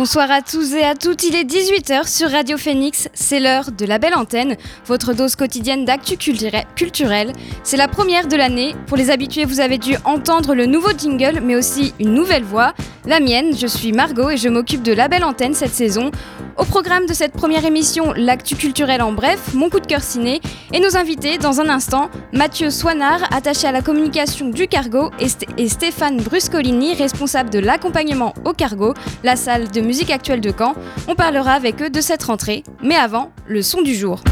Bonsoir 0.00 0.30
à 0.30 0.40
tous 0.40 0.72
et 0.72 0.82
à 0.82 0.94
toutes, 0.94 1.24
il 1.24 1.34
est 1.34 1.44
18h 1.44 2.08
sur 2.08 2.30
Radio 2.30 2.56
Phoenix, 2.56 3.10
c'est 3.12 3.38
l'heure 3.38 3.70
de 3.70 3.84
la 3.84 3.98
belle 3.98 4.14
antenne, 4.14 4.56
votre 4.86 5.12
dose 5.12 5.36
quotidienne 5.36 5.84
d'actu 5.84 6.16
culturel. 6.16 7.34
C'est 7.64 7.76
la 7.76 7.86
première 7.86 8.26
de 8.26 8.34
l'année, 8.34 8.74
pour 8.86 8.96
les 8.96 9.10
habitués 9.10 9.44
vous 9.44 9.60
avez 9.60 9.76
dû 9.76 9.96
entendre 10.06 10.54
le 10.54 10.64
nouveau 10.64 10.92
jingle 10.96 11.40
mais 11.42 11.54
aussi 11.54 11.92
une 12.00 12.14
nouvelle 12.14 12.44
voix, 12.44 12.72
la 13.06 13.18
mienne, 13.18 13.56
je 13.56 13.66
suis 13.66 13.92
Margot 13.92 14.28
et 14.28 14.36
je 14.36 14.48
m'occupe 14.50 14.82
de 14.82 14.92
la 14.92 15.08
belle 15.08 15.24
antenne 15.24 15.54
cette 15.54 15.72
saison. 15.74 16.10
Au 16.58 16.64
programme 16.64 17.06
de 17.06 17.14
cette 17.14 17.32
première 17.32 17.64
émission, 17.64 18.12
l'actu 18.14 18.54
culturel 18.56 19.00
en 19.00 19.12
bref, 19.12 19.54
mon 19.54 19.70
coup 19.70 19.80
de 19.80 19.86
cœur 19.86 20.02
ciné 20.02 20.42
et 20.74 20.80
nos 20.80 20.98
invités 20.98 21.38
dans 21.38 21.60
un 21.60 21.70
instant, 21.70 22.10
Mathieu 22.34 22.68
Soinard, 22.68 23.22
attaché 23.34 23.66
à 23.66 23.72
la 23.72 23.80
communication 23.80 24.50
du 24.50 24.68
cargo 24.68 25.10
et, 25.18 25.68
Stéphane 25.68 26.18
Bruscolini, 26.18 26.92
responsable 26.92 27.48
de 27.48 27.58
l'accompagnement 27.58 28.34
au 28.44 28.52
cargo, 28.52 28.92
la 29.24 29.36
salle 29.36 29.70
de 29.70 29.80
musique 29.90 30.10
actuelle 30.10 30.40
de 30.40 30.52
Caen. 30.56 30.76
On 31.08 31.16
parlera 31.16 31.50
avec 31.50 31.82
eux 31.82 31.90
de 31.90 32.00
cette 32.00 32.22
rentrée, 32.22 32.62
mais 32.80 32.94
avant, 32.94 33.32
le 33.48 33.60
son 33.60 33.82
du 33.82 33.92
jour. 33.92 34.22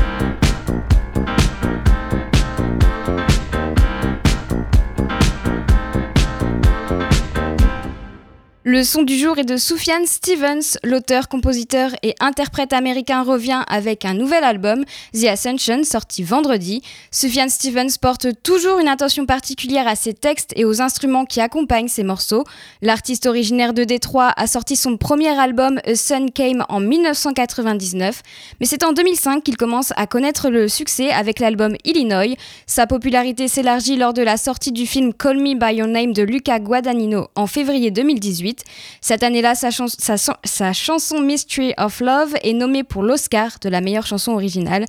Le 8.70 8.84
son 8.84 9.02
du 9.02 9.16
jour 9.16 9.38
est 9.38 9.46
de 9.46 9.56
Sufjan 9.56 10.04
Stevens, 10.04 10.76
l'auteur, 10.84 11.28
compositeur 11.28 11.92
et 12.02 12.14
interprète 12.20 12.74
américain 12.74 13.22
revient 13.22 13.62
avec 13.66 14.04
un 14.04 14.12
nouvel 14.12 14.44
album, 14.44 14.84
The 15.14 15.24
Ascension, 15.24 15.84
sorti 15.84 16.22
vendredi. 16.22 16.82
Sufjan 17.10 17.48
Stevens 17.48 17.96
porte 17.98 18.26
toujours 18.42 18.78
une 18.78 18.88
attention 18.88 19.24
particulière 19.24 19.88
à 19.88 19.96
ses 19.96 20.12
textes 20.12 20.52
et 20.54 20.66
aux 20.66 20.82
instruments 20.82 21.24
qui 21.24 21.40
accompagnent 21.40 21.88
ses 21.88 22.02
morceaux. 22.02 22.44
L'artiste 22.82 23.24
originaire 23.24 23.72
de 23.72 23.84
Détroit 23.84 24.34
a 24.36 24.46
sorti 24.46 24.76
son 24.76 24.98
premier 24.98 25.30
album 25.30 25.80
A 25.86 25.94
Sun 25.94 26.30
Came 26.30 26.62
en 26.68 26.80
1999, 26.80 28.20
mais 28.60 28.66
c'est 28.66 28.84
en 28.84 28.92
2005 28.92 29.44
qu'il 29.44 29.56
commence 29.56 29.94
à 29.96 30.06
connaître 30.06 30.50
le 30.50 30.68
succès 30.68 31.10
avec 31.10 31.38
l'album 31.38 31.74
Illinois. 31.86 32.36
Sa 32.66 32.86
popularité 32.86 33.48
s'élargit 33.48 33.96
lors 33.96 34.12
de 34.12 34.20
la 34.20 34.36
sortie 34.36 34.72
du 34.72 34.86
film 34.86 35.14
Call 35.14 35.38
Me 35.38 35.58
By 35.58 35.76
Your 35.76 35.88
Name 35.88 36.12
de 36.12 36.22
Luca 36.22 36.60
Guadagnino 36.60 37.28
en 37.34 37.46
février 37.46 37.90
2018. 37.90 38.57
Cette 39.00 39.22
année-là, 39.22 39.54
sa, 39.54 40.72
chanson 40.72 41.20
Mystery 41.20 41.74
of 41.78 42.00
Love 42.00 42.34
est 42.42 42.52
nommée 42.52 42.84
pour 42.84 43.02
l'Oscar 43.02 43.58
de 43.60 43.68
la 43.68 43.80
meilleure 43.80 44.06
chanson 44.06 44.32
originale. 44.32 44.84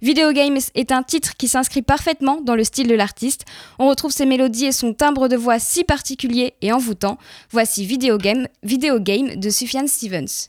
Video 0.00 0.32
Games 0.32 0.58
est 0.74 0.90
un 0.90 1.04
titre 1.04 1.36
qui 1.36 1.46
s'inscrit 1.46 1.82
parfaitement 1.82 2.40
dans 2.40 2.56
le 2.56 2.64
style 2.64 2.88
de 2.88 2.94
l'artiste. 2.94 3.44
On 3.78 3.88
retrouve 3.88 4.10
ses 4.10 4.26
mélodies 4.26 4.66
et 4.66 4.72
son 4.72 4.94
timbre 4.94 5.28
de 5.28 5.36
voix 5.36 5.60
si 5.60 5.84
particulier 5.84 6.54
et 6.60 6.72
envoûtant. 6.72 7.18
Voici 7.50 7.86
Video 7.86 8.18
Game, 8.18 8.48
Video 8.64 8.98
Game 8.98 9.36
de 9.36 9.48
Sufjan 9.48 9.86
Stevens. 9.86 10.48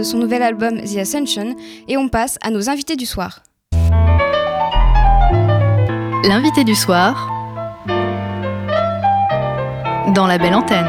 De 0.00 0.04
son 0.04 0.16
nouvel 0.16 0.42
album 0.42 0.80
The 0.80 0.96
Ascension, 0.96 1.54
et 1.86 1.98
on 1.98 2.08
passe 2.08 2.38
à 2.40 2.50
nos 2.50 2.70
invités 2.70 2.96
du 2.96 3.04
soir. 3.04 3.42
L'invité 6.24 6.64
du 6.64 6.74
soir 6.74 7.28
dans 10.14 10.26
la 10.26 10.38
belle 10.38 10.54
antenne. 10.54 10.88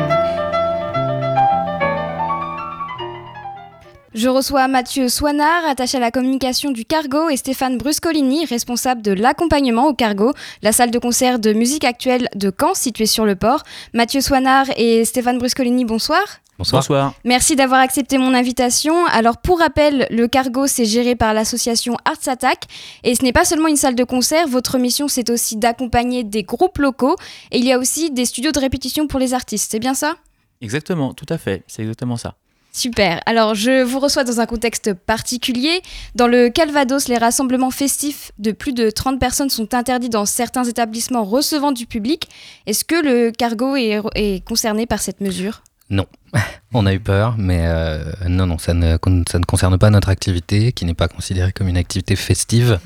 Je 4.14 4.30
reçois 4.30 4.70
Mathieu 4.70 5.10
Soinard, 5.10 5.66
attaché 5.68 5.98
à 5.98 6.00
la 6.00 6.12
communication 6.12 6.72
du 6.72 6.86
Cargo, 6.86 7.28
et 7.28 7.36
Stéphane 7.36 7.78
Bruscolini, 7.78 8.46
responsable 8.46 9.02
de 9.02 9.12
l'accompagnement 9.12 9.88
au 9.88 9.94
Cargo, 9.94 10.32
la 10.62 10.72
salle 10.72 10.92
de 10.92 11.00
concert 11.00 11.40
de 11.40 11.52
musique 11.52 11.84
actuelle 11.84 12.30
de 12.36 12.50
Caen, 12.58 12.76
située 12.76 13.08
sur 13.08 13.26
le 13.26 13.36
port. 13.36 13.64
Mathieu 13.94 14.22
Soinard 14.22 14.68
et 14.78 15.04
Stéphane 15.04 15.38
Bruscolini, 15.38 15.84
bonsoir. 15.84 16.24
Bonsoir. 16.70 17.14
Merci 17.24 17.56
d'avoir 17.56 17.82
accepté 17.82 18.18
mon 18.18 18.34
invitation. 18.34 19.06
Alors, 19.08 19.38
pour 19.38 19.60
rappel, 19.60 20.08
le 20.10 20.28
Cargo, 20.28 20.68
c'est 20.68 20.86
géré 20.86 21.16
par 21.16 21.34
l'association 21.34 21.98
Arts 22.06 22.28
Attack. 22.28 22.66
Et 23.04 23.16
ce 23.16 23.24
n'est 23.24 23.34
pas 23.34 23.46
seulement 23.46 23.68
une 23.68 23.76
salle 23.78 23.96
de 23.96 24.04
concert, 24.04 24.48
votre 24.48 24.78
mission, 24.78 25.08
c'est 25.08 25.30
aussi 25.30 25.58
d'accompagner 25.58 26.24
des 26.24 26.44
groupes 26.44 26.78
locaux. 26.78 27.16
Et 27.52 27.58
il 27.58 27.66
y 27.66 27.72
a 27.72 27.80
aussi 27.80 28.12
des 28.12 28.26
studios 28.26 28.52
de 28.52 28.60
répétition 28.60 29.08
pour 29.08 29.20
les 29.20 29.34
artistes. 29.34 29.72
C'est 29.72 29.80
bien 29.80 29.94
ça? 29.94 30.16
Exactement, 30.62 31.14
tout 31.14 31.26
à 31.30 31.38
fait. 31.38 31.64
C'est 31.68 31.82
exactement 31.82 32.18
ça. 32.18 32.36
Super. 32.74 33.22
Alors, 33.26 33.54
je 33.54 33.84
vous 33.84 34.00
reçois 34.00 34.24
dans 34.24 34.40
un 34.40 34.46
contexte 34.46 34.94
particulier. 34.94 35.82
Dans 36.16 36.28
le 36.28 36.50
Calvados, 36.50 37.10
les 37.10 37.18
rassemblements 37.18 37.72
festifs 37.72 38.32
de 38.40 38.54
plus 38.54 38.72
de 38.72 38.90
30 38.90 39.20
personnes 39.20 39.50
sont 39.50 39.74
interdits 39.74 40.10
dans 40.10 40.26
certains 40.26 40.64
établissements 40.64 41.26
recevant 41.26 41.74
du 41.74 41.86
public. 41.86 42.30
Est-ce 42.68 42.86
que 42.86 42.96
le 42.96 43.32
cargo 43.32 43.76
est, 43.76 44.00
est 44.16 44.46
concerné 44.46 44.86
par 44.86 45.02
cette 45.02 45.20
mesure? 45.20 45.64
Non. 45.92 46.08
On 46.74 46.86
a 46.86 46.94
eu 46.94 47.00
peur, 47.00 47.36
mais 47.38 47.64
euh, 47.66 48.00
non, 48.28 48.48
non, 48.48 48.58
ça 48.58 48.74
ne, 48.74 48.98
ça 49.30 49.40
ne 49.40 49.44
concerne 49.46 49.78
pas 49.78 49.90
notre 49.90 50.10
activité, 50.10 50.72
qui 50.72 50.86
n'est 50.86 50.94
pas 50.94 51.10
considérée 51.10 51.52
comme 51.52 51.68
une 51.68 51.78
activité 51.78 52.16
festive. 52.16 52.80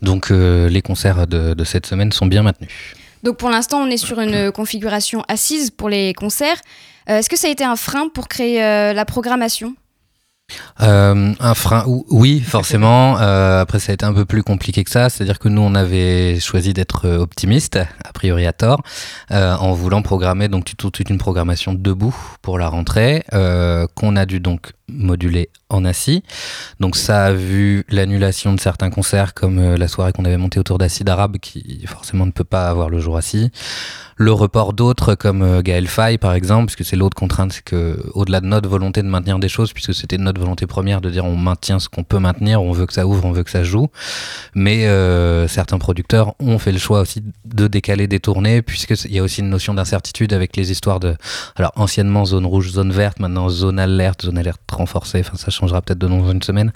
Donc 0.00 0.30
euh, 0.30 0.68
les 0.68 0.80
concerts 0.80 1.26
de, 1.26 1.52
de 1.54 1.64
cette 1.64 1.86
semaine 1.86 2.12
sont 2.12 2.26
bien 2.26 2.42
maintenus. 2.42 2.70
Donc, 3.22 3.38
pour 3.38 3.50
l'instant, 3.50 3.78
on 3.78 3.90
est 3.90 3.96
sur 3.96 4.20
une 4.20 4.52
configuration 4.52 5.24
assise 5.26 5.70
pour 5.70 5.88
les 5.88 6.14
concerts. 6.14 6.60
Euh, 7.10 7.18
Est-ce 7.18 7.28
que 7.28 7.36
ça 7.36 7.48
a 7.48 7.50
été 7.50 7.64
un 7.64 7.74
frein 7.74 8.08
pour 8.08 8.28
créer 8.28 8.60
la 8.60 9.04
programmation? 9.04 9.74
Euh, 10.82 11.32
un 11.40 11.54
frein, 11.54 11.84
ou- 11.86 12.04
oui, 12.10 12.40
forcément. 12.40 13.16
Euh, 13.26 13.60
après, 13.60 13.78
ça 13.80 13.90
a 13.92 13.94
été 13.94 14.04
un 14.04 14.12
peu 14.12 14.24
plus 14.24 14.42
compliqué 14.42 14.84
que 14.84 14.90
ça. 14.90 15.08
C'est-à-dire 15.08 15.38
que 15.38 15.48
nous, 15.48 15.60
on 15.60 15.74
avait 15.74 16.38
choisi 16.38 16.72
d'être 16.72 17.06
euh, 17.06 17.18
optimiste, 17.18 17.76
a 17.76 18.12
priori 18.12 18.46
à 18.46 18.52
tort, 18.52 18.82
en 19.30 19.72
voulant 19.72 20.02
programmer 20.02 20.48
donc 20.48 20.70
toute, 20.76 21.00
une 21.10 21.18
programmation 21.18 21.74
debout 21.74 22.14
pour 22.42 22.58
la 22.58 22.68
rentrée, 22.68 23.24
qu'on 23.94 24.16
a 24.16 24.26
dû 24.26 24.38
donc 24.40 24.72
moduler 24.88 25.50
en 25.68 25.84
assis. 25.84 26.22
Donc 26.80 26.96
ça 26.96 27.26
a 27.26 27.32
vu 27.32 27.84
l'annulation 27.88 28.52
de 28.54 28.60
certains 28.60 28.90
concerts, 28.90 29.34
comme 29.34 29.58
euh, 29.58 29.76
la 29.76 29.88
soirée 29.88 30.12
qu'on 30.12 30.24
avait 30.24 30.36
montée 30.36 30.60
autour 30.60 30.78
d'Acide 30.78 31.08
Arabe, 31.08 31.38
qui 31.38 31.84
forcément 31.86 32.26
ne 32.26 32.30
peut 32.30 32.44
pas 32.44 32.68
avoir 32.68 32.88
le 32.88 33.00
jour 33.00 33.16
assis. 33.16 33.50
Le 34.18 34.32
report 34.32 34.72
d'autres, 34.72 35.14
comme 35.14 35.42
euh, 35.42 35.60
Gaël 35.60 35.88
Faye, 35.88 36.16
par 36.16 36.32
exemple, 36.32 36.66
puisque 36.66 36.88
c'est 36.88 36.96
l'autre 36.96 37.16
contrainte, 37.16 37.52
c'est 37.52 37.64
que 37.64 38.00
au-delà 38.14 38.40
de 38.40 38.46
notre 38.46 38.68
volonté 38.68 39.02
de 39.02 39.08
maintenir 39.08 39.38
des 39.38 39.48
choses, 39.48 39.74
puisque 39.74 39.92
c'était 39.92 40.16
notre 40.16 40.40
volonté 40.40 40.66
première 40.66 41.02
de 41.02 41.10
dire 41.10 41.26
on 41.26 41.36
maintient 41.36 41.78
ce 41.78 41.90
qu'on 41.90 42.04
peut 42.04 42.18
maintenir, 42.18 42.62
on 42.62 42.72
veut 42.72 42.86
que 42.86 42.94
ça 42.94 43.06
ouvre, 43.06 43.26
on 43.26 43.32
veut 43.32 43.42
que 43.42 43.50
ça 43.50 43.62
joue. 43.62 43.88
Mais 44.54 44.86
euh, 44.86 45.48
certains 45.48 45.78
producteurs 45.78 46.34
ont 46.40 46.58
fait 46.58 46.72
le 46.72 46.78
choix 46.78 47.00
aussi 47.00 47.22
de 47.44 47.66
décaler 47.66 48.06
des 48.06 48.20
tournées, 48.20 48.62
puisqu'il 48.62 49.12
y 49.12 49.18
a 49.18 49.22
aussi 49.22 49.40
une 49.40 49.50
notion 49.50 49.74
d'incertitude 49.74 50.32
avec 50.32 50.56
les 50.56 50.70
histoires 50.70 50.98
de, 50.98 51.16
alors 51.56 51.72
anciennement 51.76 52.24
zone 52.24 52.46
rouge, 52.46 52.70
zone 52.70 52.92
verte, 52.92 53.20
maintenant 53.20 53.50
zone 53.50 53.78
alerte, 53.78 54.22
zone 54.22 54.38
alerte 54.38 54.60
renforcée, 54.76 55.20
enfin 55.20 55.36
ça 55.36 55.50
changera 55.50 55.82
peut-être 55.82 55.98
de 55.98 56.06
dans 56.06 56.30
une 56.30 56.42
semaine. 56.42 56.72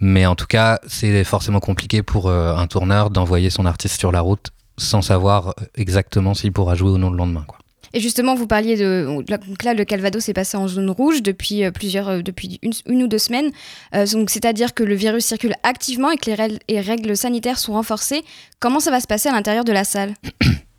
Mais 0.00 0.26
en 0.26 0.34
tout 0.34 0.46
cas, 0.46 0.78
c'est 0.86 1.24
forcément 1.24 1.60
compliqué 1.60 2.02
pour 2.02 2.28
euh, 2.28 2.54
un 2.54 2.66
tourneur 2.66 3.10
d'envoyer 3.10 3.50
son 3.50 3.66
artiste 3.66 3.98
sur 3.98 4.12
la 4.12 4.20
route 4.20 4.50
sans 4.78 5.02
savoir 5.02 5.54
exactement 5.74 6.32
s'il 6.34 6.52
pourra 6.52 6.74
jouer 6.74 6.90
ou 6.90 6.98
non 6.98 7.10
le 7.10 7.16
lendemain. 7.16 7.44
Quoi. 7.46 7.58
Et 7.92 8.00
justement, 8.00 8.34
vous 8.34 8.46
parliez 8.46 8.76
de. 8.76 9.04
Donc 9.04 9.64
là, 9.64 9.74
le 9.74 9.84
Calvados 9.84 10.28
est 10.28 10.32
passé 10.32 10.56
en 10.56 10.68
zone 10.68 10.90
rouge 10.90 11.22
depuis 11.22 11.64
euh, 11.64 11.70
plusieurs. 11.70 12.08
euh, 12.08 12.22
depuis 12.22 12.58
une, 12.62 12.72
une 12.86 13.02
ou 13.02 13.08
deux 13.08 13.18
semaines. 13.18 13.50
Euh, 13.94 14.06
donc, 14.06 14.30
c'est-à-dire 14.30 14.74
que 14.74 14.84
le 14.84 14.94
virus 14.94 15.24
circule 15.24 15.54
activement 15.62 16.10
et 16.10 16.16
que 16.16 16.30
les 16.30 16.80
règles 16.80 17.16
sanitaires 17.16 17.58
sont 17.58 17.72
renforcées. 17.72 18.22
Comment 18.60 18.80
ça 18.80 18.90
va 18.90 19.00
se 19.00 19.06
passer 19.06 19.28
à 19.28 19.32
l'intérieur 19.32 19.64
de 19.64 19.72
la 19.72 19.84
salle? 19.84 20.14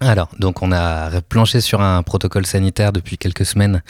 Alors, 0.00 0.28
donc 0.38 0.62
on 0.62 0.70
a 0.70 1.20
planché 1.22 1.60
sur 1.60 1.80
un 1.80 2.02
protocole 2.04 2.46
sanitaire 2.46 2.92
depuis 2.92 3.18
quelques 3.18 3.44
semaines 3.44 3.82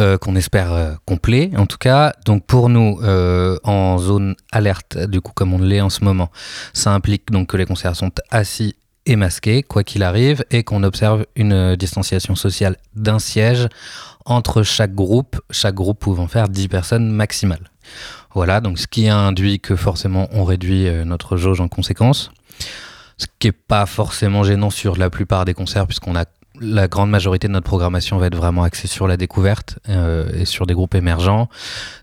euh, 0.00 0.18
qu'on 0.18 0.34
espère 0.34 0.72
euh, 0.72 0.94
complet, 1.04 1.52
en 1.56 1.66
tout 1.66 1.78
cas. 1.78 2.14
Donc 2.24 2.44
pour 2.46 2.68
nous, 2.68 2.98
euh, 3.02 3.56
en 3.62 3.98
zone 3.98 4.34
alerte, 4.50 4.98
du 4.98 5.20
coup 5.20 5.32
comme 5.32 5.54
on 5.54 5.58
l'est 5.58 5.80
en 5.80 5.90
ce 5.90 6.02
moment, 6.02 6.30
ça 6.72 6.92
implique 6.92 7.30
donc 7.30 7.48
que 7.48 7.56
les 7.56 7.64
concerts 7.64 7.94
sont 7.94 8.10
assis 8.30 8.74
et 9.06 9.14
masqués, 9.14 9.62
quoi 9.62 9.84
qu'il 9.84 10.02
arrive, 10.02 10.44
et 10.50 10.64
qu'on 10.64 10.82
observe 10.82 11.24
une 11.36 11.76
distanciation 11.76 12.34
sociale 12.34 12.76
d'un 12.96 13.20
siège 13.20 13.68
entre 14.24 14.64
chaque 14.64 14.96
groupe, 14.96 15.40
chaque 15.50 15.76
groupe 15.76 16.00
pouvant 16.00 16.26
faire 16.26 16.48
10 16.48 16.66
personnes 16.66 17.08
maximales. 17.08 17.70
Voilà, 18.34 18.60
donc 18.60 18.80
ce 18.80 18.88
qui 18.88 19.08
induit 19.08 19.60
que 19.60 19.76
forcément 19.76 20.28
on 20.32 20.42
réduit 20.42 20.90
notre 21.04 21.36
jauge 21.36 21.60
en 21.60 21.68
conséquence 21.68 22.32
ce 23.16 23.26
qui 23.38 23.48
est 23.48 23.52
pas 23.52 23.86
forcément 23.86 24.44
gênant 24.44 24.70
sur 24.70 24.96
la 24.96 25.10
plupart 25.10 25.44
des 25.44 25.54
concerts 25.54 25.86
puisqu'on 25.86 26.16
a 26.16 26.24
la 26.60 26.88
grande 26.88 27.10
majorité 27.10 27.48
de 27.48 27.52
notre 27.52 27.66
programmation 27.66 28.18
va 28.18 28.26
être 28.26 28.36
vraiment 28.36 28.62
axée 28.62 28.88
sur 28.88 29.06
la 29.06 29.16
découverte 29.16 29.78
euh, 29.88 30.28
et 30.32 30.44
sur 30.44 30.66
des 30.66 30.74
groupes 30.74 30.94
émergents. 30.94 31.48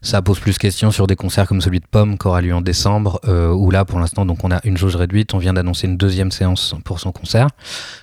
Ça 0.01 0.21
pose 0.21 0.39
plus 0.39 0.57
question 0.57 0.91
sur 0.91 1.07
des 1.07 1.15
concerts 1.15 1.47
comme 1.47 1.61
celui 1.61 1.79
de 1.79 1.87
Pomme 1.89 2.17
qui 2.17 2.27
aura 2.27 2.41
lieu 2.41 2.53
en 2.53 2.61
décembre, 2.61 3.19
euh, 3.25 3.51
où 3.51 3.71
là 3.71 3.85
pour 3.85 3.99
l'instant 3.99 4.25
donc 4.25 4.43
on 4.43 4.51
a 4.51 4.59
une 4.63 4.77
jauge 4.77 4.95
réduite. 4.95 5.33
On 5.33 5.37
vient 5.37 5.53
d'annoncer 5.53 5.87
une 5.87 5.97
deuxième 5.97 6.31
séance 6.31 6.75
pour 6.85 6.99
son 6.99 7.11
concert 7.11 7.47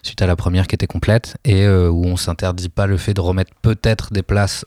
suite 0.03 0.23
à 0.23 0.27
la 0.27 0.37
première 0.37 0.67
qui 0.67 0.75
était 0.75 0.87
complète 0.87 1.37
et 1.45 1.65
euh, 1.65 1.89
où 1.89 2.05
on 2.05 2.17
s'interdit 2.17 2.69
pas 2.69 2.87
le 2.87 2.97
fait 2.97 3.15
de 3.15 3.21
remettre 3.21 3.53
peut-être 3.63 4.13
des 4.13 4.23
places 4.23 4.65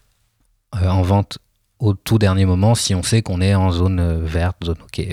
en 0.71 1.01
vente 1.01 1.37
au 1.79 1.93
tout 1.93 2.17
dernier 2.17 2.45
moment 2.45 2.75
si 2.75 2.95
on 2.95 3.03
sait 3.03 3.21
qu'on 3.21 3.41
est 3.41 3.53
en 3.53 3.71
zone 3.71 4.23
verte, 4.23 4.57
zone 4.65 4.77
ok. 4.81 5.07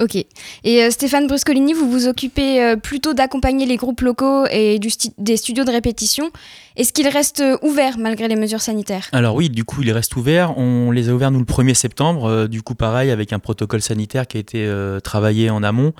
Ok. 0.00 0.16
Et 0.64 0.82
euh, 0.82 0.90
Stéphane 0.90 1.26
Bruscolini, 1.26 1.74
vous 1.74 1.90
vous 1.90 2.08
occupez 2.08 2.62
euh, 2.62 2.76
plutôt 2.76 3.12
d'accompagner 3.12 3.66
les 3.66 3.76
groupes 3.76 4.00
locaux 4.00 4.46
et 4.50 4.80
des 5.18 5.36
studios 5.36 5.64
de 5.64 5.70
répétition. 5.70 6.30
Est-ce 6.80 6.94
qu'ils 6.94 7.08
restent 7.08 7.40
euh, 7.40 7.58
ouverts 7.60 7.98
malgré 7.98 8.26
les 8.26 8.36
mesures 8.36 8.62
sanitaires? 8.62 9.10
Alors 9.12 9.34
oui, 9.34 9.50
du 9.50 9.64
coup, 9.64 9.82
il 9.82 9.92
reste 9.92 10.16
ouvert. 10.16 10.56
On 10.56 10.90
les 10.92 11.10
a 11.10 11.12
ouverts 11.12 11.30
nous 11.30 11.38
le 11.38 11.44
1er 11.44 11.74
septembre. 11.74 12.24
Euh, 12.24 12.48
du 12.48 12.62
coup, 12.62 12.74
pareil, 12.74 13.10
avec 13.10 13.34
un 13.34 13.38
protocole 13.38 13.82
sanitaire 13.82 14.26
qui 14.26 14.38
a 14.38 14.40
été 14.40 14.64
euh, 14.64 14.98
travaillé 14.98 15.50
en 15.50 15.62
amont. 15.62 15.92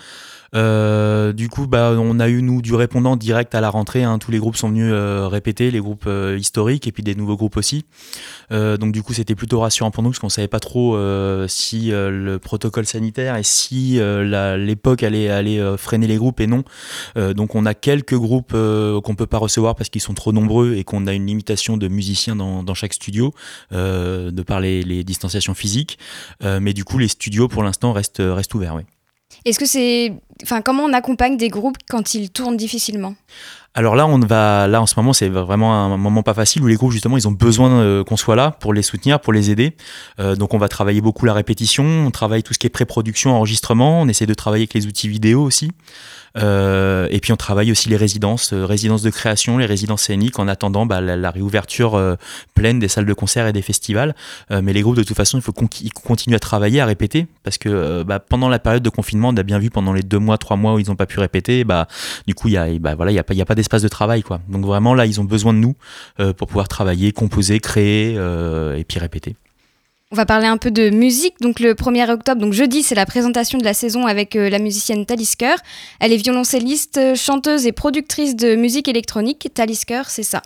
Du 0.54 1.48
coup, 1.48 1.66
bah, 1.66 1.94
on 1.98 2.18
a 2.18 2.28
eu 2.28 2.42
nous 2.42 2.62
du 2.62 2.74
répondant 2.74 3.16
direct 3.16 3.54
à 3.54 3.60
la 3.60 3.68
rentrée. 3.68 4.04
hein. 4.04 4.18
Tous 4.18 4.30
les 4.30 4.38
groupes 4.38 4.56
sont 4.56 4.70
venus 4.70 4.92
répéter, 4.92 5.70
les 5.70 5.78
groupes 5.78 6.08
historiques 6.36 6.88
et 6.88 6.92
puis 6.92 7.04
des 7.04 7.14
nouveaux 7.14 7.36
groupes 7.36 7.56
aussi. 7.56 7.84
Donc 8.50 8.90
du 8.90 9.04
coup, 9.04 9.12
c'était 9.12 9.36
plutôt 9.36 9.60
rassurant 9.60 9.92
pour 9.92 10.02
nous 10.02 10.10
parce 10.10 10.18
qu'on 10.18 10.28
savait 10.28 10.48
pas 10.48 10.58
trop 10.58 10.98
si 11.46 11.90
le 11.92 12.38
protocole 12.38 12.84
sanitaire 12.84 13.36
et 13.36 13.44
si 13.44 14.00
l'époque 14.00 15.04
allait, 15.04 15.28
allait 15.28 15.60
freiner 15.76 16.08
les 16.08 16.16
groupes 16.16 16.40
et 16.40 16.48
non. 16.48 16.64
Donc 17.14 17.54
on 17.54 17.64
a 17.64 17.74
quelques 17.74 18.16
groupes 18.16 18.50
qu'on 18.50 19.14
peut 19.14 19.28
pas 19.28 19.38
recevoir 19.38 19.76
parce 19.76 19.88
qu'ils 19.88 20.02
sont 20.02 20.14
trop 20.14 20.32
nombreux 20.32 20.69
et 20.76 20.84
qu'on 20.84 21.06
a 21.06 21.12
une 21.12 21.26
limitation 21.26 21.76
de 21.76 21.88
musiciens 21.88 22.36
dans, 22.36 22.62
dans 22.62 22.74
chaque 22.74 22.94
studio 22.94 23.32
euh, 23.72 24.30
de 24.30 24.42
par 24.42 24.60
les, 24.60 24.82
les 24.82 25.04
distanciations 25.04 25.54
physiques. 25.54 25.98
Euh, 26.42 26.60
mais 26.60 26.72
du 26.72 26.84
coup, 26.84 26.98
les 26.98 27.08
studios 27.08 27.48
pour 27.48 27.62
l'instant 27.62 27.92
restent, 27.92 28.22
restent 28.24 28.54
ouverts. 28.54 28.74
Oui. 28.74 28.82
Est-ce 29.44 29.58
que 29.58 29.66
c'est. 29.66 30.12
Enfin, 30.42 30.60
comment 30.60 30.84
on 30.84 30.92
accompagne 30.92 31.36
des 31.36 31.48
groupes 31.48 31.76
quand 31.88 32.14
ils 32.14 32.30
tournent 32.30 32.56
difficilement? 32.56 33.14
Alors 33.72 33.94
là, 33.94 34.06
on 34.06 34.18
va, 34.18 34.66
là 34.66 34.82
en 34.82 34.86
ce 34.86 34.96
moment, 34.96 35.12
c'est 35.12 35.28
vraiment 35.28 35.72
un 35.72 35.96
moment 35.96 36.24
pas 36.24 36.34
facile 36.34 36.62
où 36.62 36.66
les 36.66 36.74
groupes 36.74 36.90
justement, 36.90 37.16
ils 37.16 37.28
ont 37.28 37.32
besoin 37.32 37.70
euh, 37.70 38.02
qu'on 38.02 38.16
soit 38.16 38.34
là 38.34 38.50
pour 38.50 38.74
les 38.74 38.82
soutenir, 38.82 39.20
pour 39.20 39.32
les 39.32 39.50
aider. 39.50 39.76
Euh, 40.18 40.34
donc 40.34 40.54
on 40.54 40.58
va 40.58 40.68
travailler 40.68 41.00
beaucoup 41.00 41.24
la 41.24 41.34
répétition, 41.34 41.84
on 41.84 42.10
travaille 42.10 42.42
tout 42.42 42.52
ce 42.52 42.58
qui 42.58 42.66
est 42.66 42.70
pré-production, 42.70 43.30
enregistrement, 43.30 44.00
on 44.00 44.08
essaie 44.08 44.26
de 44.26 44.34
travailler 44.34 44.62
avec 44.62 44.74
les 44.74 44.86
outils 44.88 45.08
vidéo 45.08 45.42
aussi. 45.42 45.70
Euh, 46.36 47.08
et 47.10 47.20
puis 47.20 47.32
on 47.32 47.36
travaille 47.36 47.70
aussi 47.72 47.88
les 47.88 47.96
résidences, 47.96 48.52
euh, 48.52 48.64
résidences 48.64 49.02
de 49.02 49.10
création, 49.10 49.58
les 49.58 49.66
résidences 49.66 50.02
scéniques 50.02 50.38
en 50.38 50.48
attendant 50.48 50.86
bah, 50.86 51.00
la, 51.00 51.30
réouverture 51.30 51.96
euh, 51.96 52.14
pleine 52.54 52.78
des 52.78 52.88
salles 52.88 53.06
de 53.06 53.14
concert 53.14 53.46
et 53.46 53.52
des 53.52 53.62
festivals. 53.62 54.14
Mais 54.50 54.72
les 54.72 54.82
groupes 54.82 54.96
de 54.96 55.02
toute 55.02 55.16
façon, 55.16 55.38
il 55.38 55.42
faut 55.42 55.52
qu'ils 55.52 55.92
continuent 55.92 56.36
à 56.36 56.40
travailler, 56.40 56.80
à 56.80 56.86
répéter, 56.86 57.26
parce 57.42 57.58
que 57.58 58.02
bah, 58.02 58.18
pendant 58.18 58.48
la 58.48 58.58
période 58.58 58.82
de 58.82 58.88
confinement, 58.88 59.28
on 59.28 59.36
a 59.36 59.42
bien 59.42 59.58
vu 59.58 59.70
pendant 59.70 59.92
les 59.92 60.02
deux 60.02 60.18
mois, 60.18 60.38
trois 60.38 60.56
mois 60.56 60.74
où 60.74 60.78
ils 60.78 60.88
n'ont 60.88 60.96
pas 60.96 61.06
pu 61.06 61.20
répéter, 61.20 61.64
bah, 61.64 61.86
du 62.26 62.34
coup 62.34 62.48
il 62.48 62.54
y 62.54 62.56
a, 62.56 62.66
bah, 62.78 62.94
voilà, 62.94 63.12
il 63.12 63.14
y 63.14 63.18
a 63.18 63.24
pas, 63.24 63.34
y 63.34 63.42
a 63.42 63.44
pas 63.44 63.54
d'espace 63.54 63.82
de 63.82 63.88
travail 63.88 64.22
quoi. 64.22 64.40
Donc 64.48 64.64
vraiment 64.64 64.94
là, 64.94 65.06
ils 65.06 65.20
ont 65.20 65.24
besoin 65.24 65.52
de 65.52 65.58
nous 65.58 65.74
pour 66.36 66.48
pouvoir 66.48 66.68
travailler, 66.68 67.12
composer, 67.12 67.60
créer 67.60 68.14
et 68.14 68.84
puis 68.84 68.98
répéter. 68.98 69.36
On 70.12 70.16
va 70.16 70.26
parler 70.26 70.48
un 70.48 70.56
peu 70.56 70.72
de 70.72 70.90
musique. 70.90 71.34
Donc 71.40 71.60
le 71.60 71.74
1er 71.74 72.10
octobre, 72.10 72.40
donc 72.40 72.52
jeudi, 72.52 72.82
c'est 72.82 72.96
la 72.96 73.06
présentation 73.06 73.58
de 73.58 73.64
la 73.64 73.74
saison 73.74 74.06
avec 74.06 74.34
euh, 74.34 74.50
la 74.50 74.58
musicienne 74.58 75.06
Talisker. 75.06 75.54
Elle 76.00 76.12
est 76.12 76.16
violoncelliste, 76.16 76.98
euh, 76.98 77.14
chanteuse 77.14 77.64
et 77.66 77.72
productrice 77.72 78.34
de 78.34 78.56
musique 78.56 78.88
électronique. 78.88 79.48
Talisker, 79.54 80.02
c'est 80.08 80.24
ça. 80.24 80.42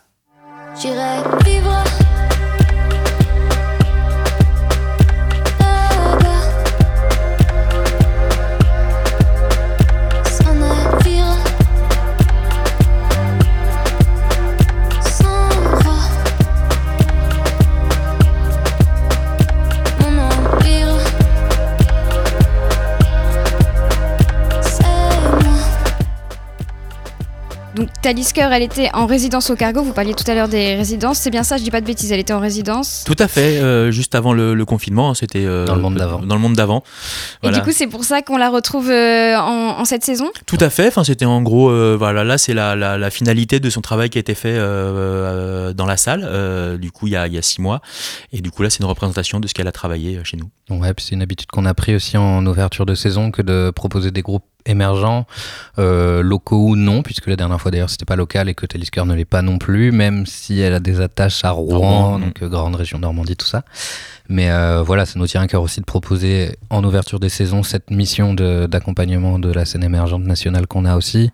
Talisker, 28.04 28.48
elle 28.52 28.62
était 28.62 28.90
en 28.92 29.06
résidence 29.06 29.48
au 29.48 29.56
cargo. 29.56 29.82
Vous 29.82 29.94
parliez 29.94 30.12
tout 30.12 30.30
à 30.30 30.34
l'heure 30.34 30.48
des 30.48 30.74
résidences. 30.74 31.16
C'est 31.20 31.30
bien 31.30 31.42
ça, 31.42 31.56
je 31.56 31.62
dis 31.62 31.70
pas 31.70 31.80
de 31.80 31.86
bêtises. 31.86 32.12
Elle 32.12 32.20
était 32.20 32.34
en 32.34 32.38
résidence. 32.38 33.02
Tout 33.06 33.16
à 33.18 33.28
fait, 33.28 33.56
euh, 33.56 33.90
juste 33.90 34.14
avant 34.14 34.34
le, 34.34 34.52
le 34.52 34.64
confinement, 34.66 35.08
hein, 35.08 35.14
c'était 35.14 35.46
euh, 35.46 35.64
Dans 35.64 35.74
le 35.74 35.80
monde 35.80 35.94
d'avant. 35.94 36.18
Dans 36.20 36.34
le 36.34 36.40
monde 36.42 36.54
d'avant. 36.54 36.82
Et 37.42 37.48
du 37.48 37.62
coup, 37.62 37.72
c'est 37.72 37.86
pour 37.86 38.04
ça 38.04 38.20
qu'on 38.20 38.36
la 38.36 38.50
retrouve 38.50 38.90
euh, 38.90 39.38
en, 39.38 39.80
en 39.80 39.84
cette 39.86 40.04
saison? 40.04 40.30
Tout 40.44 40.58
à 40.60 40.68
fait. 40.68 40.88
Enfin, 40.88 41.02
c'était 41.02 41.24
en 41.24 41.40
gros, 41.40 41.70
euh, 41.70 41.96
voilà, 41.98 42.24
là, 42.24 42.36
c'est 42.36 42.52
la, 42.52 42.76
la, 42.76 42.98
la 42.98 43.10
finalité 43.10 43.58
de 43.58 43.70
son 43.70 43.80
travail 43.80 44.10
qui 44.10 44.18
a 44.18 44.20
été 44.20 44.34
fait 44.34 44.54
dans 44.54 45.86
la 45.86 45.96
salle. 45.96 46.28
euh, 46.28 46.76
du 46.76 46.90
coup, 46.90 47.06
il 47.06 47.14
y 47.14 47.16
a, 47.16 47.26
il 47.26 47.32
y 47.32 47.38
a 47.38 47.42
six 47.42 47.62
mois. 47.62 47.80
Et 48.32 48.42
du 48.42 48.50
coup, 48.50 48.62
là, 48.62 48.68
c'est 48.68 48.80
une 48.80 48.84
représentation 48.84 49.40
de 49.40 49.48
ce 49.48 49.54
qu'elle 49.54 49.68
a 49.68 49.72
travaillé 49.72 50.20
chez 50.24 50.36
nous. 50.36 50.50
Ouais, 50.68 50.92
puis 50.92 51.06
c'est 51.08 51.14
une 51.14 51.22
habitude 51.22 51.50
qu'on 51.50 51.64
a 51.64 51.72
pris 51.72 51.94
aussi 51.94 52.18
en 52.18 52.44
ouverture 52.44 52.84
de 52.84 52.94
saison 52.94 53.30
que 53.30 53.40
de 53.40 53.72
proposer 53.74 54.10
des 54.10 54.20
groupes 54.20 54.44
émergents, 54.66 55.26
euh, 55.78 56.22
locaux 56.22 56.68
ou 56.68 56.76
non, 56.76 57.02
puisque 57.02 57.26
la 57.26 57.36
dernière 57.36 57.60
fois 57.60 57.70
d'ailleurs 57.70 57.90
c'était 57.90 58.04
pas 58.04 58.16
local 58.16 58.48
et 58.48 58.54
que 58.54 58.66
Talisker 58.66 59.04
ne 59.04 59.14
l'est 59.14 59.24
pas 59.24 59.42
non 59.42 59.58
plus, 59.58 59.92
même 59.92 60.26
si 60.26 60.60
elle 60.60 60.74
a 60.74 60.80
des 60.80 61.00
attaches 61.00 61.44
à 61.44 61.50
Rouen, 61.50 62.18
donc 62.18 62.42
euh, 62.42 62.48
grande 62.48 62.76
région 62.76 62.98
Normandie, 62.98 63.36
tout 63.36 63.46
ça. 63.46 63.64
Mais 64.28 64.50
euh, 64.50 64.82
voilà, 64.82 65.04
ça 65.04 65.18
nous 65.18 65.26
tient 65.26 65.42
à 65.42 65.46
cœur 65.46 65.62
aussi 65.62 65.80
de 65.80 65.84
proposer 65.84 66.56
en 66.70 66.82
ouverture 66.82 67.20
des 67.20 67.28
saisons 67.28 67.62
cette 67.62 67.90
mission 67.90 68.32
de- 68.32 68.66
d'accompagnement 68.66 69.38
de, 69.38 69.52
la 69.52 69.64
scène 69.64 69.84
émergente 69.84 70.24
nationale 70.24 70.66
qu'on 70.66 70.84
a 70.86 70.96
aussi. 70.96 71.30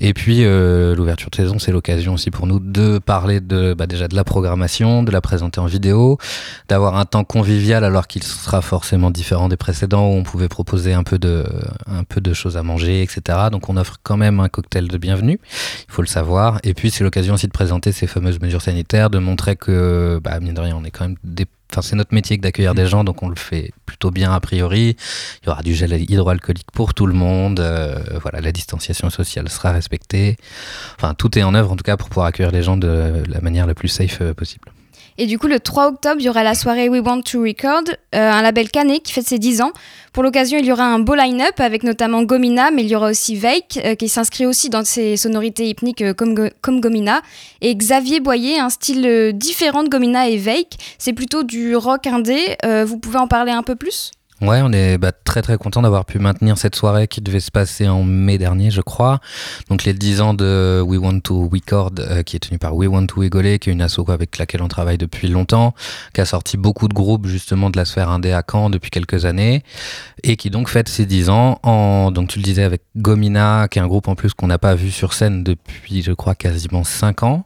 Et 0.00 0.12
puis 0.12 0.44
euh, 0.44 0.94
l'ouverture 0.94 1.30
de 1.30 1.36
saison, 1.36 1.58
c'est 1.58 1.72
l'occasion 1.72 2.14
aussi 2.14 2.30
pour 2.30 2.46
nous 2.46 2.60
de 2.60 2.98
parler 2.98 3.40
de 3.40 3.74
bah, 3.74 3.86
déjà 3.86 4.08
de 4.08 4.14
la 4.14 4.24
programmation, 4.24 5.02
de 5.02 5.10
la 5.10 5.20
présenter 5.20 5.60
en 5.60 5.66
vidéo, 5.66 6.18
d'avoir 6.68 6.96
un 6.96 7.06
temps 7.06 7.24
convivial 7.24 7.82
alors 7.82 8.06
qu'il 8.06 8.22
sera 8.22 8.60
forcément 8.60 9.10
différent 9.10 9.48
des 9.48 9.56
précédents 9.56 10.08
où 10.08 10.12
on 10.12 10.22
pouvait 10.22 10.48
proposer 10.48 10.92
un 10.92 11.02
peu 11.02 11.18
de, 11.18 11.44
un 11.86 12.04
peu 12.04 12.20
de 12.20 12.32
choses 12.34 12.56
à 12.56 12.62
manger, 12.62 13.02
etc. 13.02 13.48
Donc 13.50 13.68
on 13.70 13.76
offre 13.76 13.96
quand 14.02 14.18
même 14.18 14.38
un 14.40 14.48
cocktail 14.48 14.88
de 14.88 14.98
bienvenue, 14.98 15.40
il 15.88 15.92
faut 15.92 16.02
le 16.02 16.08
savoir. 16.08 16.58
Et 16.62 16.74
puis 16.74 16.90
c'est 16.90 17.04
l'occasion 17.04 17.34
aussi 17.34 17.46
de 17.46 17.52
présenter 17.52 17.90
ces 17.92 18.06
fameuses 18.06 18.40
mesures 18.40 18.62
sanitaires, 18.62 19.08
de 19.08 19.18
montrer 19.18 19.56
que, 19.56 20.20
bah, 20.22 20.38
mine 20.40 20.54
de 20.54 20.60
rien, 20.60 20.76
on 20.76 20.84
est 20.84 20.90
quand 20.90 21.04
même 21.04 21.16
des 21.24 21.46
Enfin, 21.70 21.82
c'est 21.82 21.96
notre 21.96 22.14
métier 22.14 22.36
que 22.38 22.42
d'accueillir 22.42 22.74
des 22.74 22.86
gens, 22.86 23.04
donc 23.04 23.22
on 23.22 23.28
le 23.28 23.36
fait 23.36 23.72
plutôt 23.84 24.10
bien 24.10 24.32
a 24.32 24.40
priori. 24.40 24.96
Il 25.42 25.46
y 25.46 25.50
aura 25.50 25.62
du 25.62 25.74
gel 25.74 25.92
hydroalcoolique 25.92 26.70
pour 26.72 26.94
tout 26.94 27.06
le 27.06 27.14
monde. 27.14 27.60
euh, 27.60 28.18
voilà, 28.22 28.40
la 28.40 28.52
distanciation 28.52 29.10
sociale 29.10 29.48
sera 29.48 29.72
respectée. 29.72 30.36
Enfin, 30.96 31.14
tout 31.14 31.38
est 31.38 31.42
en 31.42 31.54
œuvre 31.54 31.72
en 31.72 31.76
tout 31.76 31.84
cas 31.84 31.96
pour 31.96 32.08
pouvoir 32.08 32.26
accueillir 32.26 32.52
les 32.52 32.62
gens 32.62 32.76
de 32.76 33.22
la 33.28 33.40
manière 33.40 33.66
la 33.66 33.74
plus 33.74 33.88
safe 33.88 34.18
euh, 34.20 34.34
possible. 34.34 34.68
Et 35.20 35.26
du 35.26 35.36
coup, 35.36 35.48
le 35.48 35.58
3 35.58 35.88
octobre, 35.88 36.16
il 36.20 36.26
y 36.26 36.28
aura 36.28 36.44
la 36.44 36.54
soirée 36.54 36.88
We 36.88 37.02
Want 37.04 37.22
to 37.22 37.42
Record, 37.42 37.82
euh, 38.14 38.30
un 38.30 38.40
label 38.40 38.70
canet 38.70 39.02
qui 39.02 39.12
fête 39.12 39.26
ses 39.26 39.40
10 39.40 39.62
ans. 39.62 39.72
Pour 40.12 40.22
l'occasion, 40.22 40.58
il 40.58 40.64
y 40.64 40.70
aura 40.70 40.84
un 40.84 41.00
beau 41.00 41.16
line-up 41.16 41.58
avec 41.58 41.82
notamment 41.82 42.22
Gomina, 42.22 42.70
mais 42.70 42.84
il 42.84 42.88
y 42.88 42.94
aura 42.94 43.10
aussi 43.10 43.34
Veik, 43.34 43.80
euh, 43.84 43.96
qui 43.96 44.08
s'inscrit 44.08 44.46
aussi 44.46 44.70
dans 44.70 44.84
ses 44.84 45.16
sonorités 45.16 45.68
hypniques 45.68 46.02
euh, 46.02 46.14
comme, 46.14 46.50
comme 46.60 46.80
Gomina. 46.80 47.22
Et 47.60 47.74
Xavier 47.74 48.20
Boyer, 48.20 48.60
un 48.60 48.70
style 48.70 49.32
différent 49.34 49.82
de 49.82 49.88
Gomina 49.88 50.28
et 50.28 50.36
Veik. 50.36 50.78
C'est 50.98 51.12
plutôt 51.12 51.42
du 51.42 51.74
rock 51.74 52.06
indé. 52.06 52.56
Vous 52.84 52.98
pouvez 52.98 53.18
en 53.18 53.26
parler 53.26 53.50
un 53.50 53.64
peu 53.64 53.74
plus? 53.74 54.12
Ouais, 54.40 54.60
on 54.62 54.72
est 54.72 54.98
bah, 54.98 55.10
très 55.10 55.42
très 55.42 55.56
content 55.56 55.82
d'avoir 55.82 56.04
pu 56.04 56.20
maintenir 56.20 56.58
cette 56.58 56.76
soirée 56.76 57.08
qui 57.08 57.20
devait 57.20 57.40
se 57.40 57.50
passer 57.50 57.88
en 57.88 58.04
mai 58.04 58.38
dernier, 58.38 58.70
je 58.70 58.80
crois. 58.80 59.18
Donc 59.68 59.82
les 59.82 59.92
10 59.92 60.20
ans 60.20 60.32
de 60.32 60.80
We 60.80 61.00
Want 61.00 61.20
to 61.20 61.48
Record, 61.52 61.90
euh, 61.98 62.22
qui 62.22 62.36
est 62.36 62.38
tenu 62.38 62.56
par 62.56 62.76
We 62.76 62.88
Want 62.88 63.06
to 63.06 63.20
Rigoler, 63.20 63.58
qui 63.58 63.70
est 63.70 63.72
une 63.72 63.82
asso 63.82 64.08
avec 64.08 64.38
laquelle 64.38 64.62
on 64.62 64.68
travaille 64.68 64.96
depuis 64.96 65.26
longtemps, 65.26 65.74
qui 66.14 66.20
a 66.20 66.24
sorti 66.24 66.56
beaucoup 66.56 66.86
de 66.86 66.94
groupes 66.94 67.26
justement 67.26 67.68
de 67.68 67.76
la 67.76 67.84
sphère 67.84 68.10
indé 68.10 68.30
à 68.30 68.44
Caen 68.48 68.70
depuis 68.70 68.90
quelques 68.90 69.24
années, 69.24 69.64
et 70.22 70.36
qui 70.36 70.50
donc 70.50 70.68
fête 70.68 70.88
ses 70.88 71.04
10 71.04 71.30
ans 71.30 71.58
en, 71.64 72.12
donc 72.12 72.28
tu 72.28 72.38
le 72.38 72.44
disais, 72.44 72.62
avec 72.62 72.82
Gomina, 72.96 73.66
qui 73.68 73.80
est 73.80 73.82
un 73.82 73.88
groupe 73.88 74.06
en 74.06 74.14
plus 74.14 74.34
qu'on 74.34 74.46
n'a 74.46 74.58
pas 74.58 74.76
vu 74.76 74.92
sur 74.92 75.14
scène 75.14 75.42
depuis, 75.42 76.02
je 76.02 76.12
crois, 76.12 76.36
quasiment 76.36 76.84
5 76.84 77.24
ans, 77.24 77.44